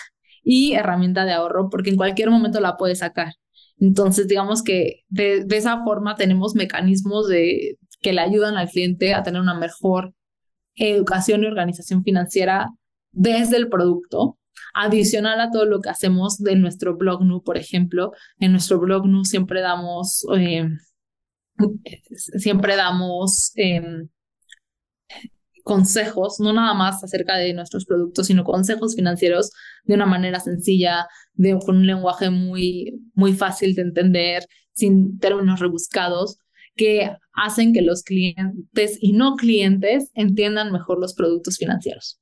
y 0.49 0.75
herramienta 0.75 1.25
de 1.25 1.33
ahorro, 1.33 1.69
porque 1.69 1.89
en 1.89 1.97
cualquier 1.97 2.31
momento 2.31 2.61
la 2.61 2.77
puedes 2.77 2.99
sacar. 2.99 3.33
Entonces, 3.79 4.29
digamos 4.29 4.63
que 4.63 5.03
de, 5.09 5.45
esa 5.51 5.83
forma 5.83 6.15
tenemos 6.15 6.55
mecanismos 6.55 7.27
de, 7.27 7.77
que 7.99 8.13
le 8.13 8.21
ayudan 8.21 8.55
al 8.55 8.69
cliente 8.69 9.13
a 9.13 9.23
tener 9.23 9.41
una 9.41 9.59
mejor 9.59 10.13
educación 10.75 11.43
y 11.43 11.47
organización 11.47 12.01
financiera 12.01 12.69
desde 13.11 13.57
el 13.57 13.67
producto, 13.67 14.37
adicional 14.73 15.41
a 15.41 15.51
todo 15.51 15.65
lo 15.65 15.81
que 15.81 15.89
hacemos 15.89 16.37
de 16.37 16.55
nuestro 16.55 16.95
blog 16.95 17.25
NU, 17.25 17.43
por 17.43 17.57
ejemplo. 17.57 18.13
En 18.39 18.53
nuestro 18.53 18.79
blog 18.79 19.05
NU 19.05 19.25
siempre 19.25 19.59
damos, 19.59 20.25
eh, 20.37 20.69
siempre 22.37 22.77
damos 22.77 23.51
em, 23.55 24.07
consejos, 25.67 26.39
no 26.39 26.53
nada 26.53 26.73
más 26.73 27.03
acerca 27.03 27.35
de 27.35 27.53
nuestros 27.53 27.85
productos, 27.85 28.27
sino 28.27 28.45
consejos 28.45 28.95
financieros 28.95 29.51
de 29.83 29.95
una 29.95 30.05
manera 30.05 30.39
sencilla, 30.39 31.07
de, 31.33 31.59
con 31.59 31.77
un 31.77 31.85
lenguaje 31.85 32.29
muy, 32.29 33.01
muy 33.13 33.33
fácil 33.33 33.75
de 33.75 33.81
entender, 33.81 34.45
sin 34.71 35.19
términos 35.19 35.59
rebuscados, 35.59 36.39
que 36.75 37.11
hacen 37.33 37.73
que 37.73 37.81
los 37.81 38.03
clientes 38.03 38.97
y 39.01 39.11
no 39.11 39.35
clientes 39.35 40.09
entiendan 40.13 40.71
mejor 40.71 41.01
los 41.01 41.13
productos 41.13 41.57
financieros. 41.57 42.21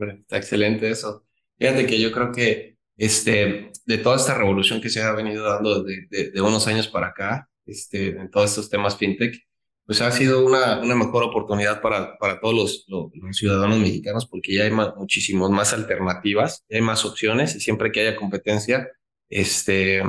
Está 0.00 0.38
excelente 0.38 0.88
eso. 0.88 1.26
Fíjate 1.58 1.84
que 1.86 2.00
yo 2.00 2.10
creo 2.12 2.32
que 2.32 2.78
este, 2.96 3.72
de 3.84 3.98
toda 3.98 4.16
esta 4.16 4.38
revolución 4.38 4.80
que 4.80 4.88
se 4.88 5.02
ha 5.02 5.12
venido 5.12 5.44
dando 5.44 5.82
de, 5.82 6.30
de 6.32 6.40
unos 6.40 6.66
años 6.66 6.88
para 6.88 7.08
acá, 7.08 7.50
este, 7.66 8.08
en 8.08 8.30
todos 8.30 8.50
estos 8.50 8.70
temas 8.70 8.96
fintech, 8.96 9.36
pues 9.86 10.00
ha 10.00 10.10
sido 10.10 10.44
una, 10.44 10.80
una 10.80 10.96
mejor 10.96 11.22
oportunidad 11.22 11.80
para, 11.80 12.18
para 12.18 12.40
todos 12.40 12.84
los, 12.88 13.36
ciudadanos 13.36 13.78
mexicanos 13.78 14.26
porque 14.26 14.54
ya 14.54 14.64
hay 14.64 14.72
muchísimas 14.72 15.50
más 15.50 15.72
alternativas, 15.72 16.64
hay 16.68 16.80
más 16.80 17.04
opciones 17.04 17.54
y 17.54 17.60
siempre 17.60 17.92
que 17.92 18.00
haya 18.00 18.16
competencia, 18.16 18.88
este, 19.28 20.02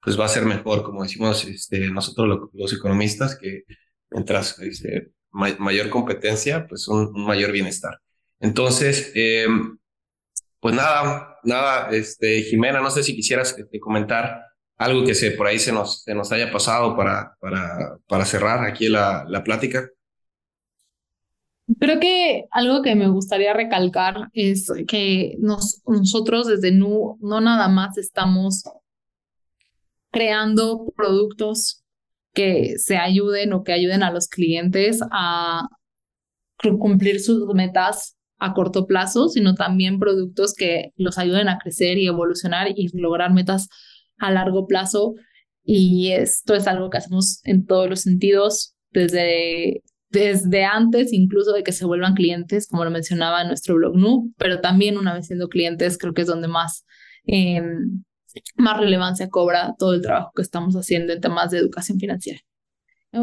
pues 0.00 0.18
va 0.18 0.26
a 0.26 0.28
ser 0.28 0.44
mejor, 0.44 0.84
como 0.84 1.02
decimos 1.02 1.44
este, 1.44 1.90
nosotros 1.90 2.50
los, 2.52 2.72
economistas, 2.72 3.36
que 3.36 3.64
mientras 4.10 4.58
este, 4.60 5.10
mayor 5.32 5.90
competencia, 5.90 6.66
pues 6.68 6.86
un, 6.86 7.12
mayor 7.24 7.50
bienestar. 7.50 7.98
Entonces, 8.38 9.10
eh, 9.16 9.46
pues 10.60 10.74
nada, 10.74 11.36
nada, 11.42 11.90
este, 11.90 12.42
Jimena, 12.42 12.80
no 12.80 12.90
sé 12.90 13.02
si 13.02 13.16
quisieras 13.16 13.58
este, 13.58 13.80
comentar 13.80 14.49
algo 14.80 15.04
que 15.04 15.14
se, 15.14 15.32
por 15.32 15.46
ahí 15.46 15.58
se 15.58 15.72
nos, 15.72 16.02
se 16.02 16.14
nos 16.14 16.32
haya 16.32 16.50
pasado 16.50 16.96
para, 16.96 17.36
para, 17.38 17.98
para 18.08 18.24
cerrar 18.24 18.64
aquí 18.64 18.88
la, 18.88 19.26
la 19.28 19.44
plática. 19.44 19.86
Creo 21.78 22.00
que 22.00 22.46
algo 22.50 22.80
que 22.80 22.94
me 22.94 23.08
gustaría 23.08 23.52
recalcar 23.52 24.30
es 24.32 24.72
que 24.88 25.36
nos, 25.38 25.82
nosotros 25.86 26.46
desde 26.46 26.72
NU 26.72 27.18
no 27.20 27.42
nada 27.42 27.68
más 27.68 27.98
estamos 27.98 28.64
creando 30.10 30.90
productos 30.96 31.84
que 32.32 32.78
se 32.78 32.96
ayuden 32.96 33.52
o 33.52 33.62
que 33.62 33.72
ayuden 33.72 34.02
a 34.02 34.10
los 34.10 34.28
clientes 34.28 35.00
a 35.12 35.68
cumplir 36.78 37.20
sus 37.20 37.46
metas 37.54 38.16
a 38.38 38.54
corto 38.54 38.86
plazo, 38.86 39.28
sino 39.28 39.54
también 39.54 39.98
productos 39.98 40.54
que 40.54 40.94
los 40.96 41.18
ayuden 41.18 41.50
a 41.50 41.58
crecer 41.58 41.98
y 41.98 42.06
evolucionar 42.06 42.68
y 42.74 42.88
lograr 42.98 43.34
metas 43.34 43.68
a 44.20 44.30
largo 44.30 44.66
plazo 44.66 45.14
y 45.64 46.12
esto 46.12 46.54
es 46.54 46.66
algo 46.66 46.90
que 46.90 46.98
hacemos 46.98 47.40
en 47.44 47.66
todos 47.66 47.88
los 47.88 48.00
sentidos, 48.00 48.74
desde, 48.90 49.82
desde 50.08 50.64
antes 50.64 51.12
incluso 51.12 51.52
de 51.52 51.62
que 51.62 51.72
se 51.72 51.84
vuelvan 51.84 52.14
clientes, 52.14 52.68
como 52.68 52.84
lo 52.84 52.90
mencionaba 52.90 53.42
en 53.42 53.48
nuestro 53.48 53.74
blog 53.76 53.96
NU, 53.96 54.32
pero 54.36 54.60
también 54.60 54.98
una 54.98 55.14
vez 55.14 55.26
siendo 55.26 55.48
clientes 55.48 55.98
creo 55.98 56.14
que 56.14 56.22
es 56.22 56.28
donde 56.28 56.48
más, 56.48 56.84
em, 57.24 58.02
más 58.56 58.78
relevancia 58.78 59.28
cobra 59.28 59.74
todo 59.78 59.94
el 59.94 60.02
trabajo 60.02 60.32
que 60.34 60.42
estamos 60.42 60.74
haciendo 60.74 61.12
en 61.12 61.20
temas 61.20 61.50
de 61.50 61.58
educación 61.58 61.98
financiera. 61.98 62.40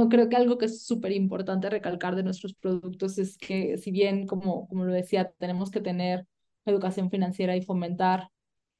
Creo 0.09 0.27
que 0.27 0.35
algo 0.35 0.57
que 0.57 0.65
es 0.65 0.85
súper 0.85 1.13
importante 1.13 1.69
recalcar 1.69 2.17
de 2.17 2.23
nuestros 2.23 2.53
productos 2.53 3.17
es 3.17 3.37
que 3.37 3.77
si 3.77 3.91
bien, 3.91 4.27
como, 4.27 4.67
como 4.67 4.83
lo 4.83 4.91
decía, 4.91 5.31
tenemos 5.37 5.71
que 5.71 5.79
tener 5.79 6.25
educación 6.65 7.09
financiera 7.09 7.55
y 7.55 7.61
fomentar 7.61 8.27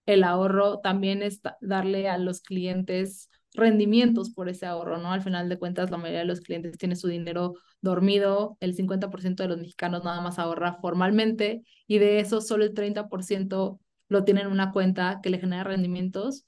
el 0.07 0.23
ahorro 0.23 0.79
también 0.79 1.21
es 1.21 1.41
darle 1.61 2.09
a 2.09 2.17
los 2.17 2.41
clientes 2.41 3.29
rendimientos 3.53 4.31
por 4.31 4.49
ese 4.49 4.65
ahorro, 4.65 4.97
¿no? 4.97 5.11
Al 5.11 5.21
final 5.21 5.49
de 5.49 5.59
cuentas, 5.59 5.91
la 5.91 5.97
mayoría 5.97 6.19
de 6.19 6.25
los 6.25 6.41
clientes 6.41 6.77
tiene 6.77 6.95
su 6.95 7.07
dinero 7.07 7.55
dormido, 7.81 8.57
el 8.59 8.75
50% 8.75 9.43
de 9.43 9.49
los 9.49 9.57
mexicanos 9.59 10.03
nada 10.03 10.21
más 10.21 10.39
ahorra 10.39 10.77
formalmente 10.81 11.63
y 11.87 11.99
de 11.99 12.19
eso 12.19 12.41
solo 12.41 12.63
el 12.63 12.73
30% 12.73 13.79
lo 14.09 14.23
tienen 14.23 14.47
en 14.47 14.51
una 14.51 14.71
cuenta 14.71 15.19
que 15.21 15.29
le 15.29 15.39
genera 15.39 15.63
rendimientos. 15.63 16.45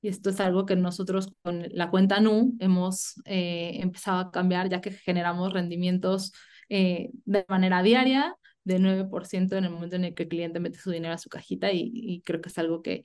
Y 0.00 0.08
esto 0.08 0.30
es 0.30 0.40
algo 0.40 0.66
que 0.66 0.74
nosotros 0.74 1.28
con 1.42 1.64
la 1.70 1.90
cuenta 1.90 2.18
NU 2.18 2.56
hemos 2.58 3.20
eh, 3.24 3.78
empezado 3.80 4.18
a 4.18 4.30
cambiar 4.32 4.68
ya 4.68 4.80
que 4.80 4.90
generamos 4.90 5.52
rendimientos 5.52 6.32
eh, 6.68 7.10
de 7.24 7.44
manera 7.48 7.82
diaria 7.82 8.36
de 8.64 8.78
9% 8.78 9.56
en 9.56 9.64
el 9.64 9.70
momento 9.70 9.96
en 9.96 10.04
el 10.04 10.14
que 10.14 10.24
el 10.24 10.28
cliente 10.28 10.60
mete 10.60 10.78
su 10.78 10.90
dinero 10.90 11.14
a 11.14 11.18
su 11.18 11.28
cajita 11.28 11.70
y, 11.72 12.22
creo 12.24 12.40
que 12.40 12.48
es 12.48 12.58
algo 12.58 12.82
que 12.82 13.04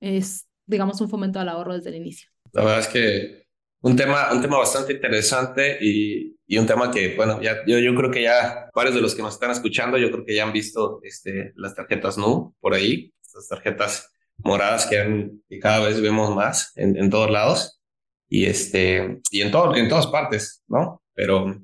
es, 0.00 0.48
digamos, 0.66 1.00
un 1.00 1.08
fomento 1.08 1.40
al 1.40 1.48
ahorro 1.48 1.74
desde 1.74 1.90
el 1.90 1.96
inicio. 1.96 2.30
La 2.52 2.62
verdad 2.62 2.80
es 2.80 2.88
que 2.88 3.48
un 3.80 3.96
tema, 3.96 4.32
un 4.32 4.42
tema 4.42 4.58
bastante 4.58 4.92
interesante 4.92 5.78
y, 5.80 6.36
y 6.46 6.58
un 6.58 6.66
tema 6.66 6.90
que, 6.90 7.14
bueno, 7.16 7.40
ya, 7.40 7.64
yo, 7.66 7.78
yo 7.78 7.94
creo 7.94 8.10
que 8.10 8.22
ya 8.22 8.68
varios 8.74 8.94
de 8.94 9.00
los 9.00 9.14
que 9.14 9.22
nos 9.22 9.34
están 9.34 9.50
escuchando, 9.50 9.98
yo 9.98 10.10
creo 10.10 10.24
que 10.24 10.34
ya 10.34 10.44
han 10.44 10.52
visto 10.52 11.00
este, 11.02 11.52
las 11.56 11.74
tarjetas 11.74 12.18
NU 12.18 12.54
por 12.60 12.74
ahí, 12.74 13.12
estas 13.22 13.48
tarjetas 13.48 14.10
moradas 14.38 14.86
que, 14.86 14.98
han, 14.98 15.42
que 15.48 15.58
cada 15.58 15.86
vez 15.86 16.00
vemos 16.00 16.34
más 16.34 16.72
en, 16.76 16.96
en 16.96 17.10
todos 17.10 17.30
lados 17.30 17.80
y, 18.28 18.46
este, 18.46 19.20
y 19.30 19.40
en, 19.40 19.50
todo, 19.50 19.74
en 19.74 19.88
todas 19.88 20.06
partes, 20.08 20.62
¿no? 20.68 21.02
Pero 21.14 21.60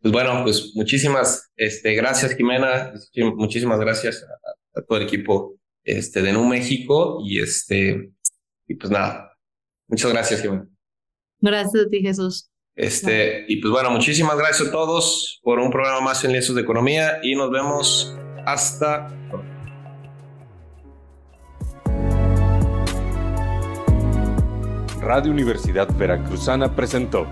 pues 0.00 0.12
bueno, 0.12 0.42
pues 0.44 0.72
muchísimas 0.74 1.50
este, 1.56 1.94
gracias, 1.94 2.36
Jimena. 2.36 2.92
Muchísimas 3.34 3.80
gracias 3.80 4.24
a, 4.74 4.82
todo 4.82 4.98
el 4.98 5.04
equipo 5.04 5.56
este, 5.82 6.22
de 6.22 6.32
Nu 6.32 6.46
México. 6.46 7.20
Y, 7.24 7.40
este, 7.40 8.10
y 8.68 8.74
pues 8.74 8.90
nada, 8.90 9.36
muchas 9.88 10.12
gracias, 10.12 10.40
Jimena. 10.40 10.68
Gracias 11.40 11.86
a 11.86 11.88
ti, 11.88 12.00
Jesús. 12.00 12.48
Este, 12.76 13.44
y 13.48 13.56
pues 13.56 13.72
bueno, 13.72 13.90
muchísimas 13.90 14.38
gracias 14.38 14.68
a 14.68 14.70
todos 14.70 15.40
por 15.42 15.58
un 15.58 15.70
programa 15.70 16.00
más 16.00 16.22
en 16.24 16.30
Lienzos 16.30 16.54
de 16.54 16.62
Economía 16.62 17.18
y 17.24 17.34
nos 17.34 17.50
vemos 17.50 18.16
hasta 18.46 19.08
Radio 25.00 25.32
Universidad 25.32 25.88
Veracruzana 25.96 26.76
presentó 26.76 27.26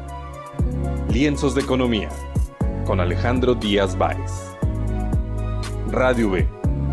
Lienzos 1.13 1.55
de 1.55 1.61
Economía 1.61 2.09
con 2.87 3.01
Alejandro 3.01 3.55
Díaz 3.55 3.99
Báez. 3.99 4.57
Radio 5.91 6.31
B, 6.31 6.49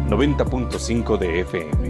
90.5 0.09 1.17
de 1.17 1.41
FM. 1.41 1.82